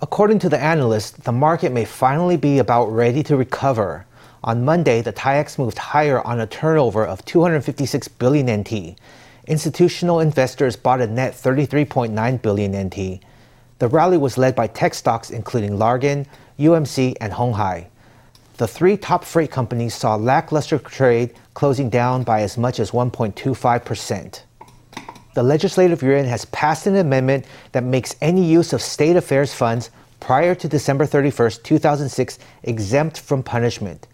According 0.00 0.38
to 0.40 0.48
the 0.48 0.58
analyst, 0.58 1.24
the 1.24 1.32
market 1.32 1.72
may 1.72 1.84
finally 1.84 2.36
be 2.36 2.58
about 2.58 2.86
ready 2.86 3.22
to 3.24 3.36
recover. 3.36 4.06
On 4.44 4.64
Monday, 4.64 5.00
the 5.00 5.12
TAIEX 5.12 5.58
moved 5.58 5.78
higher 5.78 6.20
on 6.20 6.38
a 6.38 6.46
turnover 6.46 7.04
of 7.04 7.24
256 7.24 8.08
billion 8.08 8.60
NT 8.60 8.96
institutional 9.46 10.20
investors 10.20 10.76
bought 10.76 11.00
a 11.00 11.06
net 11.06 11.34
33.9 11.34 12.42
billion 12.42 12.86
NT. 12.86 13.22
The 13.78 13.88
rally 13.88 14.16
was 14.16 14.38
led 14.38 14.54
by 14.54 14.66
tech 14.66 14.94
stocks 14.94 15.30
including 15.30 15.72
Largan, 15.72 16.26
UMC, 16.58 17.16
and 17.20 17.32
Hon 17.32 17.52
Hai. 17.54 17.88
The 18.56 18.68
three 18.68 18.96
top 18.96 19.24
freight 19.24 19.50
companies 19.50 19.94
saw 19.94 20.14
lackluster 20.14 20.78
trade 20.78 21.34
closing 21.54 21.90
down 21.90 22.22
by 22.22 22.42
as 22.42 22.56
much 22.56 22.78
as 22.78 22.92
1.25%. 22.92 24.40
The 25.34 25.42
Legislative 25.42 26.02
Yuan 26.02 26.24
has 26.26 26.44
passed 26.46 26.86
an 26.86 26.96
amendment 26.96 27.44
that 27.72 27.82
makes 27.82 28.14
any 28.20 28.44
use 28.44 28.72
of 28.72 28.80
state 28.80 29.16
affairs 29.16 29.52
funds 29.52 29.90
prior 30.20 30.54
to 30.54 30.68
December 30.68 31.04
31, 31.04 31.50
2006 31.64 32.38
exempt 32.62 33.18
from 33.18 33.42
punishment. 33.42 34.06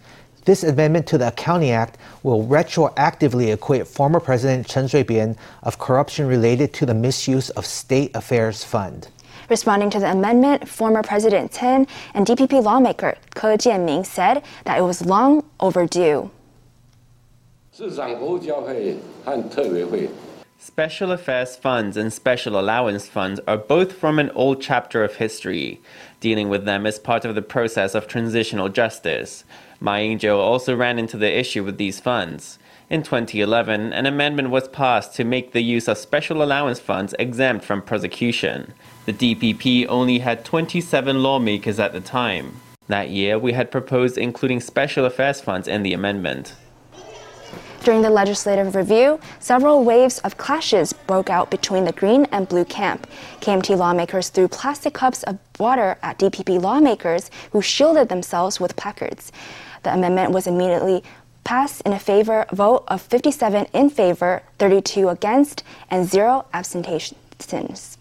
This 0.45 0.65
amendment 0.65 1.07
to 1.09 1.19
the 1.19 1.29
Accounting 1.29 1.71
Act 1.71 1.99
will 2.23 2.47
retroactively 2.47 3.53
acquit 3.53 3.87
former 3.87 4.21
President 4.21 4.67
Chen 4.67 4.89
Shui-bian 4.89 5.37
of 5.63 5.79
corruption 5.79 6.27
related 6.27 6.73
to 6.75 6.87
the 6.87 6.95
misuse 6.95 7.51
of 7.51 7.67
state 7.67 8.17
affairs 8.17 8.65
fund. 8.65 9.09
Responding 9.51 9.91
to 9.91 9.99
the 10.01 10.11
amendment, 10.11 10.67
former 10.67 11.03
President 11.03 11.53
Chen 11.53 11.87
and 12.15 12.27
DPP 12.27 12.63
lawmaker 12.63 13.19
Ke 13.35 13.59
Jianming 13.61 14.07
said 14.07 14.43
that 14.65 14.79
it 14.79 14.83
was 14.83 15.05
long 15.05 15.45
overdue. 15.59 16.31
Special 20.63 21.11
Affairs 21.11 21.57
Funds 21.57 21.97
and 21.97 22.13
Special 22.13 22.61
Allowance 22.61 23.09
Funds 23.09 23.41
are 23.49 23.57
both 23.57 23.95
from 23.95 24.19
an 24.19 24.29
old 24.33 24.61
chapter 24.61 25.03
of 25.03 25.17
history. 25.17 25.81
Dealing 26.21 26.51
with 26.51 26.67
them 26.67 26.85
is 26.85 26.99
part 26.99 27.25
of 27.25 27.35
the 27.35 27.41
process 27.41 27.95
of 27.95 28.07
transitional 28.07 28.69
justice. 28.69 29.45
Ma 29.81 29.97
Ying-jeou 29.97 30.37
also 30.37 30.77
ran 30.77 30.99
into 30.99 31.17
the 31.17 31.35
issue 31.35 31.65
with 31.65 31.79
these 31.79 31.99
funds. 31.99 32.59
In 32.91 33.03
2011, 33.03 33.95
an 33.95 34.05
amendment 34.05 34.51
was 34.51 34.69
passed 34.69 35.15
to 35.15 35.25
make 35.25 35.53
the 35.53 35.63
use 35.63 35.89
of 35.89 35.97
special 35.97 36.43
allowance 36.43 36.79
funds 36.79 37.15
exempt 37.19 37.65
from 37.65 37.81
prosecution. 37.81 38.75
The 39.07 39.15
DPP 39.15 39.87
only 39.89 40.19
had 40.19 40.45
27 40.45 41.23
lawmakers 41.23 41.81
at 41.81 41.95
the 41.95 42.03
time. 42.03 42.57
That 42.87 43.09
year, 43.09 43.39
we 43.39 43.55
had 43.55 43.71
proposed 43.71 44.19
including 44.19 44.61
special 44.61 45.07
affairs 45.07 45.41
funds 45.41 45.67
in 45.67 45.85
the 45.85 45.95
amendment. 45.95 46.55
During 47.83 48.03
the 48.03 48.11
legislative 48.11 48.77
review, 48.77 49.19
several 49.39 49.85
waves 49.85 50.19
of 50.19 50.37
clashes 50.37 50.93
broke 50.93 51.31
out 51.31 51.51
between 51.51 51.85
the 51.85 51.93
Green 51.93 52.27
and 52.31 52.47
Blue 52.47 52.67
camp. 52.67 53.07
KMT 53.41 53.75
lawmakers 53.79 54.29
threw 54.29 54.49
plastic 54.49 54.93
cups 54.93 55.23
of 55.23 55.39
water 55.59 55.97
at 56.03 56.19
DPP 56.19 56.61
lawmakers 56.61 57.31
who 57.53 57.63
shielded 57.63 58.11
themselves 58.11 58.61
with 58.61 58.77
placards. 58.77 59.33
The 59.83 59.95
amendment 59.95 60.33
was 60.33 60.47
immediately 60.47 61.03
passed 61.43 61.81
in 61.87 61.95
a 61.95 61.99
favor 61.99 62.45
vote 62.53 62.85
of 62.89 63.01
57 63.01 63.67
in 63.73 63.89
favor, 63.89 64.43
32 64.59 65.09
against, 65.09 65.65
and 65.91 66.07
zero 66.07 66.45
abstentions. 66.53 67.97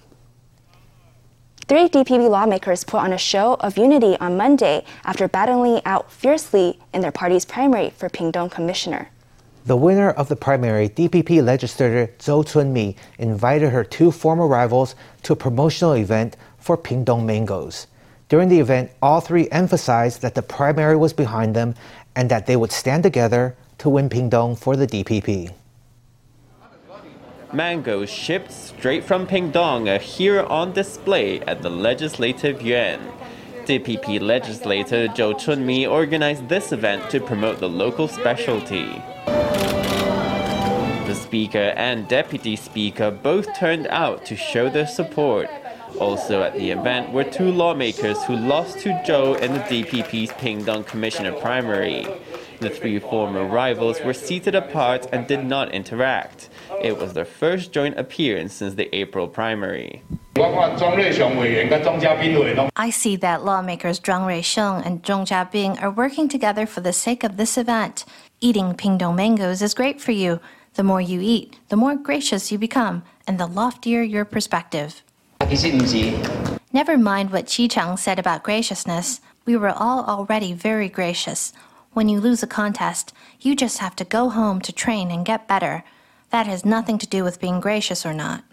Three 1.70 1.88
DPP 1.88 2.30
lawmakers 2.30 2.84
put 2.84 2.98
on 3.00 3.14
a 3.14 3.18
show 3.18 3.54
of 3.62 3.78
unity 3.78 4.18
on 4.20 4.36
Monday 4.36 4.84
after 5.06 5.30
battling 5.30 5.82
out 5.86 6.12
fiercely 6.12 6.80
in 6.94 7.00
their 7.00 7.14
party's 7.14 7.46
primary 7.46 7.92
for 7.92 8.10
Pingtung 8.10 8.52
commissioner. 8.52 9.10
The 9.70 9.78
winner 9.78 10.10
of 10.10 10.30
the 10.30 10.36
primary, 10.36 10.90
DPP 10.90 11.44
legislator 11.44 12.12
Zhou 12.18 12.44
Chunmi, 12.44 12.96
invited 13.20 13.70
her 13.70 13.84
two 13.84 14.10
former 14.10 14.48
rivals 14.48 14.96
to 15.22 15.34
a 15.34 15.36
promotional 15.36 15.94
event 15.94 16.36
for 16.58 16.76
Pingtung 16.76 17.24
mangoes. 17.24 17.86
During 18.30 18.50
the 18.50 18.60
event, 18.60 18.90
all 19.00 19.22
three 19.22 19.48
emphasized 19.52 20.24
that 20.24 20.34
the 20.34 20.42
primary 20.42 20.98
was 20.98 21.14
behind 21.14 21.56
them 21.56 21.76
and 22.16 22.32
that 22.32 22.48
they 22.48 22.56
would 22.56 22.72
stand 22.72 23.04
together 23.04 23.56
to 23.78 23.90
win 23.90 24.10
Pingtung 24.10 24.58
for 24.58 24.76
the 24.76 24.88
DPP. 24.88 25.54
Mangoes 27.54 28.10
shipped 28.10 28.52
straight 28.52 29.04
from 29.04 29.28
Pingtung 29.28 29.88
are 29.88 30.02
here 30.02 30.42
on 30.46 30.74
display 30.74 31.42
at 31.42 31.62
the 31.62 31.70
Legislative 31.70 32.64
Yuan. 32.64 33.00
DPP 33.68 34.20
legislator 34.20 35.08
Zhou 35.10 35.36
Chunmi 35.36 35.88
organized 35.88 36.50
this 36.50 36.72
event 36.72 37.08
to 37.12 37.20
promote 37.20 37.60
the 37.60 37.70
local 37.70 38.08
specialty. 38.08 39.00
The 41.10 41.16
speaker 41.16 41.74
and 41.76 42.08
deputy 42.08 42.56
speaker 42.56 43.10
both 43.10 43.58
turned 43.58 43.88
out 43.88 44.28
to 44.28 44.36
show 44.36 44.70
their 44.70 44.86
support. 44.86 45.50
Also 46.00 46.44
at 46.44 46.54
the 46.54 46.70
event 46.70 47.12
were 47.12 47.24
two 47.24 47.52
lawmakers 47.52 48.24
who 48.26 48.36
lost 48.36 48.78
to 48.82 48.90
Zhou 49.08 49.40
in 49.42 49.54
the 49.54 49.60
DPP's 49.62 50.30
Pingtung 50.34 50.86
Commissioner 50.86 51.32
primary. 51.32 52.06
The 52.60 52.70
three 52.70 53.00
former 53.00 53.44
rivals 53.44 54.00
were 54.02 54.14
seated 54.14 54.54
apart 54.54 55.08
and 55.12 55.26
did 55.26 55.46
not 55.46 55.74
interact. 55.74 56.48
It 56.80 57.00
was 57.00 57.14
their 57.14 57.26
first 57.26 57.72
joint 57.72 57.98
appearance 57.98 58.54
since 58.54 58.76
the 58.76 58.96
April 58.96 59.28
primary. 59.28 60.04
I 62.76 62.92
see 62.92 63.16
that 63.16 63.44
lawmakers 63.44 64.00
Zhang 64.00 64.28
Ruixiong 64.28 64.86
and 64.86 65.02
Zhong 65.02 65.26
Jiabing 65.26 65.82
are 65.82 65.90
working 65.90 66.30
together 66.30 66.68
for 66.68 66.82
the 66.82 66.94
sake 66.94 67.24
of 67.24 67.38
this 67.38 67.58
event. 67.58 68.06
Eating 68.42 68.76
Pingtung 68.76 69.16
mangoes 69.16 69.64
is 69.64 69.74
great 69.74 70.00
for 70.00 70.12
you. 70.12 70.40
The 70.76 70.84
more 70.84 71.02
you 71.02 71.20
eat, 71.22 71.60
the 71.70 71.76
more 71.76 71.96
gracious 71.96 72.52
you 72.52 72.58
become, 72.58 73.04
and 73.28 73.40
the 73.40 73.48
loftier 73.48 74.02
your 74.02 74.26
perspective. 74.26 75.04
Never 76.72 76.98
mind 76.98 77.32
what 77.32 77.46
Qi 77.46 77.72
Chang 77.72 77.98
said 77.98 78.20
about 78.20 78.44
graciousness. 78.44 79.22
We 79.46 79.58
were 79.58 79.70
all 79.70 80.06
already 80.06 80.54
very 80.54 80.90
gracious. 80.90 81.52
When 81.94 82.08
you 82.08 82.20
lose 82.20 82.44
a 82.44 82.48
contest, 82.48 83.14
you 83.42 83.56
just 83.56 83.80
have 83.80 83.96
to 83.96 84.04
go 84.04 84.30
home 84.30 84.62
to 84.62 84.72
train 84.72 85.10
and 85.10 85.26
get 85.26 85.48
better. 85.48 85.84
That 86.30 86.46
has 86.46 86.64
nothing 86.64 87.00
to 87.00 87.08
do 87.08 87.24
with 87.24 87.40
being 87.40 87.60
gracious 87.60 88.06
or 88.06 88.14
not. 88.14 88.44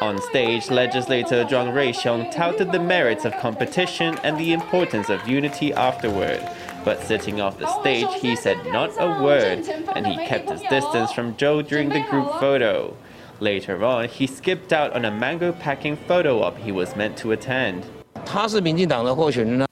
On 0.00 0.20
stage, 0.20 0.70
legislator 0.70 1.44
Zhang 1.44 1.72
Ruixiong 1.72 2.30
touted 2.30 2.72
the 2.72 2.78
merits 2.78 3.24
of 3.24 3.36
competition 3.36 4.18
and 4.22 4.36
the 4.38 4.52
importance 4.52 5.08
of 5.08 5.26
unity 5.28 5.72
afterward. 5.72 6.40
But 6.84 7.02
sitting 7.02 7.40
off 7.40 7.58
the 7.58 7.66
stage, 7.80 8.08
he 8.20 8.36
said 8.36 8.58
not 8.66 8.90
a 8.98 9.22
word, 9.22 9.66
and 9.96 10.06
he 10.06 10.16
kept 10.26 10.50
his 10.50 10.60
distance 10.62 11.12
from 11.12 11.34
Zhou 11.34 11.66
during 11.66 11.88
the 11.88 12.04
group 12.10 12.30
photo. 12.38 12.96
Later 13.40 13.82
on, 13.84 14.08
he 14.08 14.26
skipped 14.26 14.72
out 14.72 14.92
on 14.92 15.04
a 15.04 15.10
mango 15.10 15.52
packing 15.52 15.96
photo 15.96 16.42
op 16.42 16.58
he 16.58 16.70
was 16.70 16.94
meant 16.94 17.16
to 17.18 17.32
attend. 17.32 17.86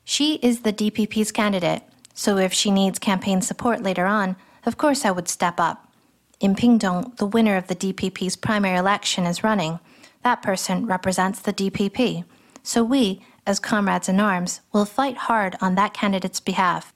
She 0.04 0.34
is 0.36 0.60
the 0.60 0.72
DPP's 0.72 1.32
candidate, 1.32 1.82
so 2.14 2.38
if 2.38 2.52
she 2.52 2.70
needs 2.70 2.98
campaign 2.98 3.40
support 3.40 3.82
later 3.82 4.06
on, 4.06 4.36
of 4.66 4.78
course 4.78 5.04
I 5.04 5.10
would 5.10 5.28
step 5.28 5.60
up. 5.60 5.92
In 6.40 6.54
Pingtung, 6.54 7.16
the 7.18 7.26
winner 7.26 7.56
of 7.56 7.68
the 7.68 7.76
DPP's 7.76 8.36
primary 8.36 8.76
election 8.76 9.26
is 9.26 9.44
running. 9.44 9.78
That 10.24 10.42
person 10.42 10.86
represents 10.86 11.40
the 11.40 11.52
DPP. 11.52 12.24
So 12.62 12.82
we, 12.82 13.22
as 13.46 13.60
comrades 13.60 14.08
in 14.08 14.18
arms, 14.18 14.60
will 14.72 14.84
fight 14.84 15.16
hard 15.16 15.56
on 15.60 15.74
that 15.76 15.94
candidate's 15.94 16.40
behalf. 16.40 16.92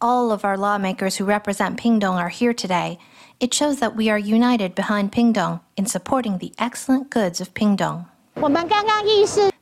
All 0.00 0.30
of 0.30 0.44
our 0.44 0.58
lawmakers 0.58 1.16
who 1.16 1.24
represent 1.24 1.80
Pingtung 1.80 2.18
are 2.18 2.28
here 2.28 2.52
today. 2.52 2.98
It 3.40 3.54
shows 3.54 3.78
that 3.80 3.96
we 3.96 4.10
are 4.10 4.18
united 4.18 4.74
behind 4.74 5.10
Pingtung 5.10 5.60
in 5.76 5.86
supporting 5.86 6.36
the 6.36 6.52
excellent 6.58 7.08
goods 7.08 7.40
of 7.40 7.54
Pingtung. 7.54 8.06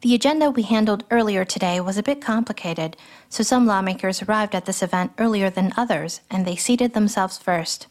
The 0.01 0.15
agenda 0.15 0.51
we 0.51 0.63
handled 0.63 1.05
earlier 1.11 1.45
today 1.45 1.81
was 1.81 1.99
a 1.99 2.03
bit 2.03 2.21
complicated, 2.21 2.97
so 3.29 3.43
some 3.43 3.67
lawmakers 3.67 4.23
arrived 4.23 4.55
at 4.55 4.65
this 4.65 4.83
event 4.83 5.13
earlier 5.19 5.51
than 5.51 5.73
others 5.77 6.21
and 6.31 6.45
they 6.45 6.57
seated 6.57 6.95
themselves 6.95 7.39
first. 7.39 7.87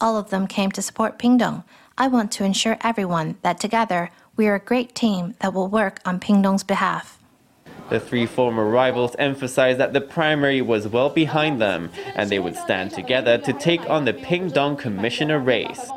All 0.00 0.16
of 0.16 0.30
them 0.30 0.46
came 0.48 0.72
to 0.72 0.82
support 0.82 1.18
Pingtung. 1.18 1.62
I 1.96 2.08
want 2.08 2.32
to 2.32 2.44
ensure 2.44 2.78
everyone 2.82 3.36
that 3.42 3.60
together 3.60 4.10
we 4.36 4.48
are 4.48 4.56
a 4.56 4.60
great 4.60 4.94
team 4.96 5.36
that 5.40 5.52
will 5.52 5.68
work 5.68 6.00
on 6.04 6.18
Pingtung's 6.18 6.64
behalf. 6.64 7.19
The 7.90 7.98
three 7.98 8.26
former 8.26 8.66
rivals 8.66 9.16
emphasized 9.18 9.80
that 9.80 9.92
the 9.92 10.00
primary 10.00 10.62
was 10.62 10.86
well 10.86 11.10
behind 11.10 11.60
them 11.60 11.90
and 12.14 12.30
they 12.30 12.38
would 12.38 12.54
stand 12.54 12.92
together 12.92 13.36
to 13.38 13.52
take 13.52 13.88
on 13.90 14.04
the 14.04 14.12
Pingtung 14.12 14.78
commissioner 14.78 15.40
race. 15.40 15.90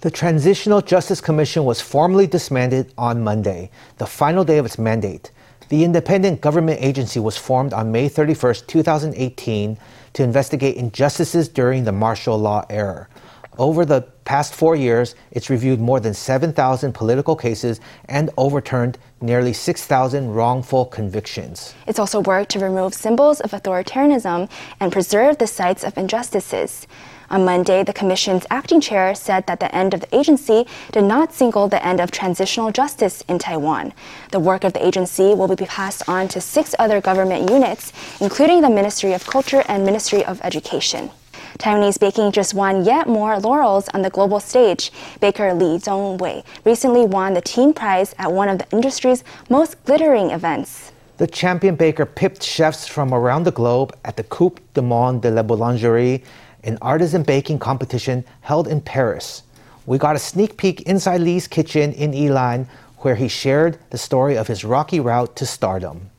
The 0.00 0.10
Transitional 0.10 0.82
Justice 0.82 1.20
Commission 1.20 1.64
was 1.64 1.80
formally 1.80 2.26
disbanded 2.26 2.92
on 2.98 3.22
Monday, 3.22 3.70
the 3.98 4.06
final 4.06 4.42
day 4.42 4.58
of 4.58 4.66
its 4.66 4.76
mandate. 4.76 5.30
The 5.68 5.84
independent 5.84 6.40
government 6.40 6.82
agency 6.82 7.20
was 7.20 7.36
formed 7.36 7.72
on 7.72 7.92
May 7.92 8.08
31, 8.08 8.54
2018, 8.66 9.78
to 10.14 10.22
investigate 10.22 10.76
injustices 10.76 11.48
during 11.48 11.84
the 11.84 11.92
martial 11.92 12.36
law 12.36 12.66
era. 12.68 13.08
Over 13.58 13.84
the 13.84 14.02
past 14.24 14.52
four 14.52 14.74
years, 14.74 15.14
it's 15.30 15.48
reviewed 15.48 15.80
more 15.80 16.00
than 16.00 16.12
7,000 16.12 16.92
political 16.92 17.36
cases 17.36 17.80
and 18.08 18.30
overturned 18.36 18.98
nearly 19.20 19.52
6,000 19.52 20.32
wrongful 20.32 20.86
convictions. 20.86 21.72
It's 21.86 22.00
also 22.00 22.20
worked 22.20 22.50
to 22.52 22.58
remove 22.58 22.94
symbols 22.94 23.40
of 23.40 23.52
authoritarianism 23.52 24.50
and 24.80 24.92
preserve 24.92 25.38
the 25.38 25.46
sites 25.46 25.84
of 25.84 25.96
injustices. 25.96 26.88
On 27.30 27.44
Monday, 27.44 27.84
the 27.84 27.92
Commission's 27.92 28.44
acting 28.50 28.80
chair 28.80 29.14
said 29.14 29.46
that 29.46 29.60
the 29.60 29.72
end 29.74 29.94
of 29.94 30.00
the 30.00 30.14
agency 30.16 30.66
did 30.90 31.04
not 31.04 31.32
signal 31.32 31.68
the 31.68 31.84
end 31.84 32.00
of 32.00 32.10
transitional 32.10 32.72
justice 32.72 33.22
in 33.28 33.38
Taiwan. 33.38 33.92
The 34.32 34.40
work 34.40 34.64
of 34.64 34.72
the 34.72 34.84
agency 34.84 35.32
will 35.34 35.54
be 35.54 35.64
passed 35.64 36.08
on 36.08 36.26
to 36.28 36.40
six 36.40 36.74
other 36.78 37.00
government 37.00 37.50
units, 37.50 37.92
including 38.20 38.62
the 38.62 38.70
Ministry 38.70 39.12
of 39.12 39.24
Culture 39.26 39.62
and 39.68 39.84
Ministry 39.84 40.24
of 40.24 40.40
Education. 40.42 41.10
Taiwanese 41.58 41.98
baking 41.98 42.32
just 42.32 42.54
won 42.54 42.84
yet 42.84 43.06
more 43.06 43.38
laurels 43.38 43.88
on 43.94 44.02
the 44.02 44.10
global 44.10 44.40
stage. 44.40 44.90
Baker 45.20 45.54
Li 45.54 45.78
Zhongwei 45.78 46.44
recently 46.64 47.06
won 47.06 47.34
the 47.34 47.40
teen 47.40 47.72
prize 47.72 48.14
at 48.18 48.32
one 48.32 48.48
of 48.48 48.58
the 48.58 48.68
industry's 48.70 49.24
most 49.48 49.82
glittering 49.84 50.30
events. 50.30 50.92
The 51.16 51.26
champion 51.28 51.76
baker 51.76 52.06
pipped 52.06 52.42
chefs 52.42 52.88
from 52.88 53.14
around 53.14 53.44
the 53.44 53.52
globe 53.52 53.96
at 54.04 54.16
the 54.16 54.24
Coupe 54.24 54.60
du 54.74 54.82
Monde 54.82 55.22
de 55.22 55.30
la 55.30 55.42
Boulangerie, 55.42 56.24
an 56.64 56.76
artisan 56.82 57.22
baking 57.22 57.60
competition 57.60 58.24
held 58.40 58.66
in 58.66 58.80
Paris. 58.80 59.44
We 59.86 59.98
got 59.98 60.16
a 60.16 60.18
sneak 60.18 60.56
peek 60.56 60.80
inside 60.82 61.20
Li's 61.20 61.46
kitchen 61.46 61.92
in 61.92 62.12
Yilan, 62.12 62.66
where 62.98 63.14
he 63.14 63.28
shared 63.28 63.78
the 63.90 63.98
story 63.98 64.36
of 64.36 64.48
his 64.48 64.64
rocky 64.64 64.98
route 64.98 65.36
to 65.36 65.46
stardom. 65.46 66.10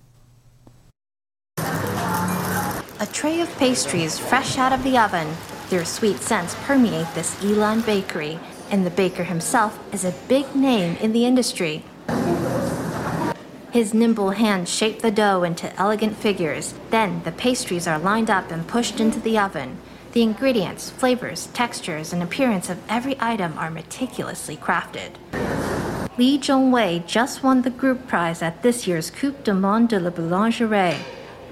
A 2.98 3.06
tray 3.06 3.42
of 3.42 3.54
pastries 3.58 4.18
fresh 4.18 4.58
out 4.58 4.72
of 4.72 4.82
the 4.82 4.98
oven. 4.98 5.28
Their 5.70 5.84
sweet 5.84 6.20
scents 6.20 6.56
permeate 6.64 7.14
this 7.14 7.36
Yilan 7.44 7.86
bakery, 7.86 8.40
and 8.72 8.86
the 8.86 8.90
baker 8.90 9.26
himself 9.26 9.78
is 9.94 10.06
a 10.06 10.16
big 10.30 10.56
name 10.56 10.96
in 11.02 11.12
the 11.12 11.26
industry. 11.26 11.84
His 13.72 13.94
nimble 13.94 14.30
hands 14.30 14.70
shape 14.74 15.02
the 15.02 15.12
dough 15.12 15.44
into 15.44 15.76
elegant 15.76 16.16
figures. 16.16 16.74
Then 16.90 17.22
the 17.26 17.34
pastries 17.34 17.86
are 17.86 18.00
lined 18.00 18.30
up 18.30 18.50
and 18.50 18.66
pushed 18.66 19.02
into 19.02 19.20
the 19.20 19.38
oven. 19.40 19.78
The 20.14 20.24
ingredients, 20.24 20.90
flavors, 20.90 21.48
textures, 21.48 22.14
and 22.14 22.24
appearance 22.24 22.70
of 22.70 22.80
every 22.88 23.18
item 23.20 23.58
are 23.58 23.70
meticulously 23.70 24.56
crafted. 24.56 25.16
Li 26.18 26.40
Zhongwei 26.40 27.06
just 27.06 27.44
won 27.44 27.64
the 27.64 27.70
group 27.70 28.08
prize 28.08 28.42
at 28.42 28.64
this 28.64 28.88
year's 28.88 29.12
Coupe 29.12 29.44
du 29.44 29.54
Monde 29.54 29.90
de 29.90 30.00
la 30.00 30.12
Boulangerie 30.12 30.98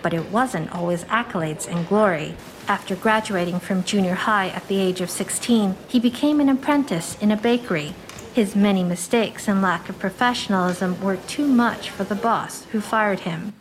but 0.04 0.14
it 0.14 0.30
wasn't 0.30 0.72
always 0.72 1.06
accolades 1.06 1.68
and 1.68 1.88
glory. 1.88 2.36
After 2.68 2.96
graduating 2.96 3.60
from 3.60 3.84
junior 3.84 4.14
high 4.14 4.50
at 4.50 4.68
the 4.68 4.78
age 4.78 5.02
of 5.02 5.10
16, 5.10 5.76
he 5.88 6.00
became 6.00 6.40
an 6.40 6.50
apprentice 6.50 7.18
in 7.20 7.32
a 7.32 7.38
bakery. 7.38 7.96
His 8.34 8.56
many 8.56 8.84
mistakes 8.84 9.48
and 9.48 9.62
lack 9.62 9.90
of 9.90 9.98
professionalism 9.98 11.02
were 11.02 11.18
too 11.18 11.48
much 11.48 11.90
for 11.90 12.04
the 12.04 12.16
boss, 12.16 12.66
who 12.66 12.82
fired 12.82 13.22
him. 13.22 13.54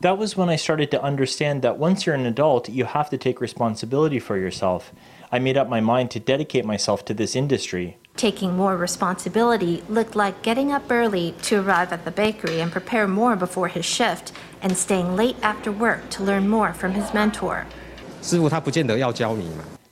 That 0.00 0.18
was 0.18 0.36
when 0.36 0.50
I 0.50 0.56
started 0.56 0.90
to 0.90 1.02
understand 1.02 1.62
that 1.62 1.78
once 1.78 2.04
you're 2.04 2.14
an 2.14 2.26
adult, 2.26 2.68
you 2.68 2.84
have 2.84 3.08
to 3.10 3.16
take 3.16 3.40
responsibility 3.40 4.18
for 4.18 4.36
yourself. 4.36 4.92
I 5.30 5.38
made 5.38 5.56
up 5.56 5.68
my 5.68 5.80
mind 5.80 6.10
to 6.12 6.20
dedicate 6.20 6.64
myself 6.64 7.04
to 7.06 7.14
this 7.14 7.34
industry. 7.34 7.98
Taking 8.16 8.56
more 8.56 8.76
responsibility 8.76 9.82
looked 9.88 10.14
like 10.14 10.42
getting 10.42 10.70
up 10.70 10.90
early 10.90 11.34
to 11.42 11.60
arrive 11.60 11.92
at 11.92 12.04
the 12.04 12.10
bakery 12.10 12.60
and 12.60 12.70
prepare 12.70 13.08
more 13.08 13.34
before 13.34 13.68
his 13.68 13.84
shift, 13.84 14.32
and 14.62 14.76
staying 14.76 15.16
late 15.16 15.36
after 15.42 15.72
work 15.72 16.08
to 16.10 16.22
learn 16.22 16.48
more 16.48 16.72
from 16.72 16.92
his 16.92 17.12
mentor. 17.12 17.66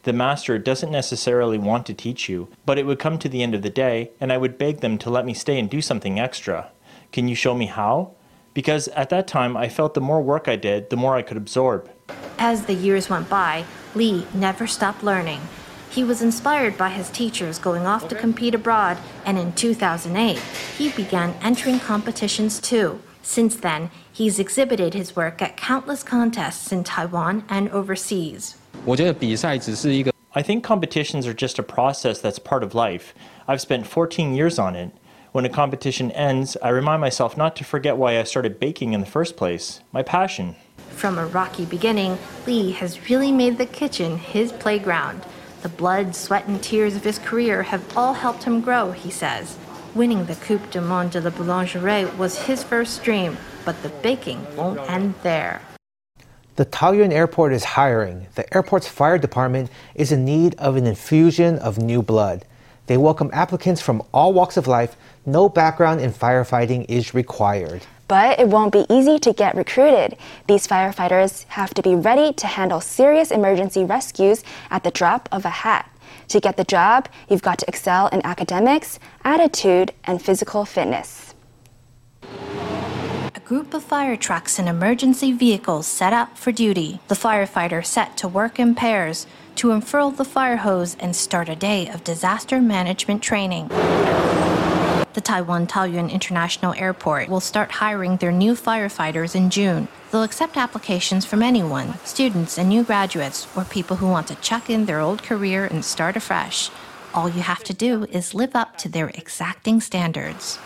The 0.04 0.12
master 0.12 0.58
doesn't 0.58 0.90
necessarily 0.90 1.58
want 1.58 1.86
to 1.86 1.94
teach 1.94 2.28
you, 2.28 2.48
but 2.64 2.78
it 2.78 2.86
would 2.86 2.98
come 2.98 3.18
to 3.18 3.28
the 3.28 3.42
end 3.42 3.54
of 3.54 3.62
the 3.62 3.70
day, 3.70 4.10
and 4.20 4.32
I 4.32 4.38
would 4.38 4.58
beg 4.58 4.80
them 4.80 4.98
to 4.98 5.10
let 5.10 5.24
me 5.24 5.34
stay 5.34 5.58
and 5.58 5.68
do 5.68 5.80
something 5.80 6.18
extra. 6.18 6.70
Can 7.12 7.28
you 7.28 7.34
show 7.34 7.54
me 7.54 7.66
how? 7.66 8.14
Because 8.54 8.88
at 8.88 9.10
that 9.10 9.26
time, 9.26 9.56
I 9.56 9.68
felt 9.68 9.94
the 9.94 10.00
more 10.00 10.20
work 10.20 10.48
I 10.48 10.56
did, 10.56 10.90
the 10.90 10.96
more 10.96 11.16
I 11.16 11.22
could 11.22 11.36
absorb. 11.36 11.90
As 12.38 12.66
the 12.66 12.74
years 12.74 13.08
went 13.08 13.28
by, 13.28 13.64
Li 13.94 14.26
never 14.34 14.66
stopped 14.66 15.02
learning. 15.02 15.40
He 15.90 16.04
was 16.04 16.22
inspired 16.22 16.78
by 16.78 16.88
his 16.88 17.10
teachers 17.10 17.58
going 17.58 17.86
off 17.86 18.08
to 18.08 18.14
compete 18.14 18.54
abroad, 18.54 18.96
and 19.26 19.38
in 19.38 19.52
2008, 19.52 20.38
he 20.78 20.90
began 20.90 21.34
entering 21.42 21.78
competitions 21.80 22.60
too. 22.60 23.00
Since 23.22 23.56
then, 23.56 23.90
he's 24.10 24.38
exhibited 24.38 24.94
his 24.94 25.14
work 25.14 25.42
at 25.42 25.56
countless 25.56 26.02
contests 26.02 26.72
in 26.72 26.82
Taiwan 26.82 27.44
and 27.48 27.68
overseas. 27.68 28.56
I 30.34 30.42
think 30.42 30.64
competitions 30.64 31.26
are 31.26 31.34
just 31.34 31.58
a 31.58 31.62
process 31.62 32.20
that's 32.20 32.38
part 32.38 32.62
of 32.62 32.74
life. 32.74 33.14
I've 33.46 33.60
spent 33.60 33.86
14 33.86 34.34
years 34.34 34.58
on 34.58 34.74
it. 34.74 34.92
When 35.32 35.44
a 35.44 35.50
competition 35.50 36.10
ends, 36.12 36.56
I 36.62 36.70
remind 36.70 37.02
myself 37.02 37.36
not 37.36 37.54
to 37.56 37.64
forget 37.64 37.98
why 37.98 38.18
I 38.18 38.24
started 38.24 38.58
baking 38.58 38.94
in 38.94 39.00
the 39.00 39.06
first 39.06 39.36
place 39.36 39.80
my 39.92 40.02
passion. 40.02 40.56
From 40.90 41.18
a 41.18 41.26
rocky 41.26 41.64
beginning, 41.64 42.18
Lee 42.46 42.72
has 42.72 43.08
really 43.08 43.32
made 43.32 43.58
the 43.58 43.66
kitchen 43.66 44.18
his 44.18 44.52
playground. 44.52 45.24
The 45.62 45.68
blood, 45.68 46.14
sweat, 46.14 46.46
and 46.46 46.62
tears 46.62 46.96
of 46.96 47.04
his 47.04 47.18
career 47.18 47.62
have 47.62 47.96
all 47.96 48.14
helped 48.14 48.44
him 48.44 48.60
grow, 48.60 48.92
he 48.92 49.10
says. 49.10 49.58
Winning 49.94 50.26
the 50.26 50.34
Coupe 50.36 50.70
du 50.70 50.80
Monde 50.80 51.10
de 51.10 51.20
la 51.20 51.30
Boulangerie 51.30 52.16
was 52.16 52.46
his 52.46 52.64
first 52.64 53.02
dream, 53.04 53.36
but 53.64 53.82
the 53.82 53.88
baking 53.88 54.44
won't 54.56 54.80
end 54.90 55.14
there. 55.22 55.60
The 56.56 56.66
Taoyuan 56.66 57.12
airport 57.12 57.52
is 57.52 57.64
hiring. 57.64 58.26
The 58.34 58.52
airport's 58.54 58.88
fire 58.88 59.18
department 59.18 59.70
is 59.94 60.12
in 60.12 60.24
need 60.24 60.54
of 60.56 60.76
an 60.76 60.86
infusion 60.86 61.58
of 61.58 61.78
new 61.78 62.02
blood. 62.02 62.44
They 62.86 62.96
welcome 62.96 63.30
applicants 63.32 63.80
from 63.80 64.02
all 64.12 64.32
walks 64.32 64.56
of 64.56 64.66
life. 64.66 64.96
No 65.24 65.48
background 65.48 66.00
in 66.00 66.12
firefighting 66.12 66.86
is 66.88 67.14
required. 67.14 67.86
But 68.12 68.38
it 68.38 68.48
won't 68.48 68.74
be 68.74 68.84
easy 68.90 69.18
to 69.20 69.32
get 69.32 69.54
recruited. 69.54 70.18
These 70.46 70.66
firefighters 70.66 71.46
have 71.48 71.72
to 71.72 71.80
be 71.80 71.94
ready 71.94 72.34
to 72.34 72.46
handle 72.46 72.82
serious 72.82 73.30
emergency 73.30 73.86
rescues 73.86 74.44
at 74.70 74.84
the 74.84 74.90
drop 74.90 75.30
of 75.32 75.46
a 75.46 75.56
hat. 75.64 75.90
To 76.28 76.38
get 76.38 76.58
the 76.58 76.64
job, 76.64 77.08
you've 77.30 77.40
got 77.40 77.58
to 77.60 77.66
excel 77.66 78.08
in 78.08 78.20
academics, 78.22 78.98
attitude, 79.24 79.94
and 80.04 80.20
physical 80.20 80.66
fitness. 80.66 81.34
A 83.34 83.40
group 83.46 83.72
of 83.72 83.82
fire 83.82 84.16
trucks 84.16 84.58
and 84.58 84.68
emergency 84.68 85.32
vehicles 85.32 85.86
set 85.86 86.12
out 86.12 86.36
for 86.36 86.52
duty. 86.52 87.00
The 87.08 87.14
firefighter 87.14 87.82
set 87.82 88.18
to 88.18 88.28
work 88.28 88.60
in 88.60 88.74
pairs 88.74 89.26
to 89.54 89.70
unfurl 89.70 90.10
the 90.10 90.26
fire 90.26 90.58
hose 90.58 90.98
and 91.00 91.16
start 91.16 91.48
a 91.48 91.56
day 91.56 91.88
of 91.88 92.04
disaster 92.04 92.60
management 92.60 93.22
training. 93.22 93.70
The 95.14 95.20
Taiwan 95.20 95.66
Taoyuan 95.66 96.10
International 96.10 96.72
Airport 96.72 97.28
will 97.28 97.40
start 97.40 97.72
hiring 97.72 98.16
their 98.16 98.32
new 98.32 98.54
firefighters 98.54 99.34
in 99.34 99.50
June. 99.50 99.88
They'll 100.10 100.22
accept 100.22 100.56
applications 100.56 101.26
from 101.26 101.42
anyone 101.42 101.98
students 102.02 102.56
and 102.56 102.70
new 102.70 102.82
graduates, 102.82 103.46
or 103.54 103.64
people 103.64 103.96
who 103.96 104.08
want 104.08 104.28
to 104.28 104.36
chuck 104.36 104.70
in 104.70 104.86
their 104.86 105.00
old 105.00 105.22
career 105.22 105.66
and 105.66 105.84
start 105.84 106.16
afresh. 106.16 106.70
All 107.14 107.28
you 107.28 107.42
have 107.42 107.62
to 107.64 107.74
do 107.74 108.04
is 108.04 108.32
live 108.32 108.56
up 108.56 108.78
to 108.78 108.88
their 108.88 109.08
exacting 109.08 109.80
standards. 109.82 110.58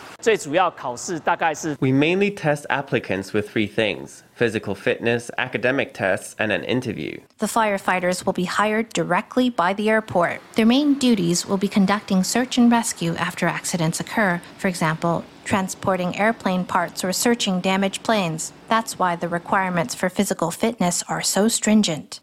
We 1.81 1.93
mainly 1.93 2.31
test 2.31 2.67
applicants 2.71 3.33
with 3.33 3.51
three 3.51 3.67
things 3.67 4.23
physical 4.35 4.75
fitness, 4.75 5.31
academic 5.39 5.95
tests, 5.95 6.37
and 6.39 6.53
an 6.53 6.63
interview. 6.65 7.19
The 7.39 7.47
firefighters 7.47 8.27
will 8.27 8.33
be 8.33 8.45
hired 8.45 8.91
directly 8.91 9.51
by 9.51 9.73
the 9.73 9.89
airport. 9.89 10.41
Their 10.55 10.67
main 10.67 10.99
duties 10.99 11.47
will 11.47 11.57
be 11.57 11.69
conducting 11.69 12.23
search 12.23 12.59
and 12.59 12.71
rescue 12.71 13.15
after 13.17 13.47
accidents 13.47 13.99
occur, 13.99 14.41
for 14.59 14.69
example, 14.69 15.25
transporting 15.45 16.17
airplane 16.17 16.65
parts 16.65 17.03
or 17.03 17.13
searching 17.13 17.61
damaged 17.61 18.03
planes. 18.03 18.53
That's 18.69 18.99
why 18.99 19.17
the 19.17 19.29
requirements 19.29 19.95
for 19.95 20.11
physical 20.11 20.51
fitness 20.51 21.03
are 21.09 21.23
so 21.23 21.49
stringent. 21.49 22.21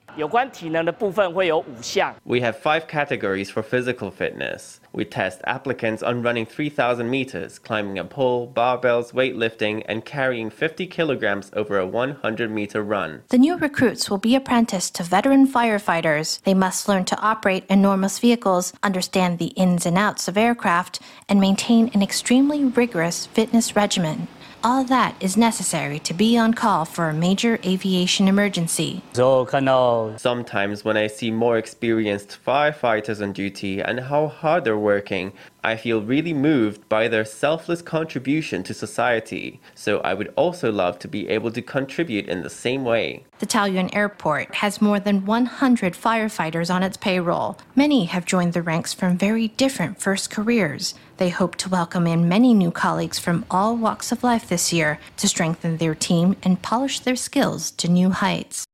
We 2.23 2.41
have 2.41 2.57
five 2.57 2.87
categories 2.87 3.49
for 3.49 3.63
physical 3.63 4.11
fitness. 4.11 4.79
We 4.91 5.05
test 5.05 5.41
applicants 5.45 6.03
on 6.03 6.21
running 6.21 6.45
3,000 6.45 7.09
meters, 7.09 7.57
climbing 7.57 7.97
a 7.97 8.05
pole, 8.05 8.51
barbells, 8.55 9.11
weightlifting, 9.11 9.83
and 9.87 10.05
carrying 10.05 10.51
50 10.51 10.85
kilograms 10.85 11.49
over 11.53 11.79
a 11.79 11.87
100 11.87 12.51
meter 12.51 12.83
run. 12.83 13.23
The 13.29 13.39
new 13.39 13.57
recruits 13.57 14.09
will 14.09 14.19
be 14.19 14.35
apprenticed 14.35 14.93
to 14.95 15.03
veteran 15.03 15.47
firefighters. 15.47 16.43
They 16.43 16.53
must 16.53 16.87
learn 16.87 17.05
to 17.05 17.19
operate 17.19 17.65
enormous 17.67 18.19
vehicles, 18.19 18.73
understand 18.83 19.39
the 19.39 19.53
ins 19.55 19.87
and 19.87 19.97
outs 19.97 20.27
of 20.27 20.37
aircraft, 20.37 20.99
and 21.27 21.41
maintain 21.41 21.89
an 21.95 22.03
extremely 22.03 22.63
rigorous 22.63 23.25
fitness 23.25 23.75
regimen. 23.75 24.27
All 24.65 24.85
that 24.85 25.17
is 25.19 25.35
necessary 25.35 25.99
to 25.99 26.13
be 26.13 26.37
on 26.37 26.53
call 26.53 26.85
for 26.85 27.09
a 27.09 27.13
major 27.13 27.59
aviation 27.65 28.29
emergency. 28.29 29.01
Sometimes, 29.13 30.85
when 30.85 30.95
I 30.95 31.07
see 31.07 31.31
more 31.31 31.57
experienced 31.57 32.37
firefighters 32.45 33.21
on 33.21 33.33
duty 33.33 33.81
and 33.81 33.99
how 33.99 34.27
hard 34.27 34.63
they're 34.63 34.77
working, 34.77 35.33
I 35.63 35.77
feel 35.77 36.01
really 36.01 36.33
moved 36.33 36.89
by 36.89 37.07
their 37.07 37.23
selfless 37.23 37.81
contribution 37.81 38.63
to 38.63 38.73
society. 38.73 39.61
So 39.75 39.99
I 39.99 40.13
would 40.13 40.33
also 40.35 40.71
love 40.71 40.99
to 40.99 41.07
be 41.07 41.29
able 41.29 41.51
to 41.51 41.61
contribute 41.61 42.27
in 42.27 42.41
the 42.41 42.49
same 42.49 42.83
way. 42.83 43.23
The 43.39 43.47
Taoyuan 43.47 43.95
Airport 43.95 44.55
has 44.55 44.81
more 44.81 44.99
than 44.99 45.25
100 45.25 45.93
firefighters 45.93 46.73
on 46.73 46.83
its 46.83 46.97
payroll. 46.97 47.57
Many 47.75 48.05
have 48.05 48.25
joined 48.25 48.53
the 48.53 48.61
ranks 48.61 48.93
from 48.93 49.17
very 49.17 49.49
different 49.49 50.01
first 50.01 50.29
careers. 50.29 50.95
They 51.17 51.29
hope 51.29 51.55
to 51.57 51.69
welcome 51.69 52.07
in 52.07 52.27
many 52.27 52.53
new 52.53 52.71
colleagues 52.71 53.19
from 53.19 53.45
all 53.49 53.77
walks 53.77 54.11
of 54.11 54.23
life 54.23 54.49
this 54.49 54.73
year 54.73 54.99
to 55.17 55.27
strengthen 55.29 55.77
their 55.77 55.95
team 55.95 56.35
and 56.43 56.61
polish 56.61 56.99
their 56.99 57.15
skills 57.15 57.71
to 57.71 57.87
new 57.87 58.09
heights. 58.09 58.65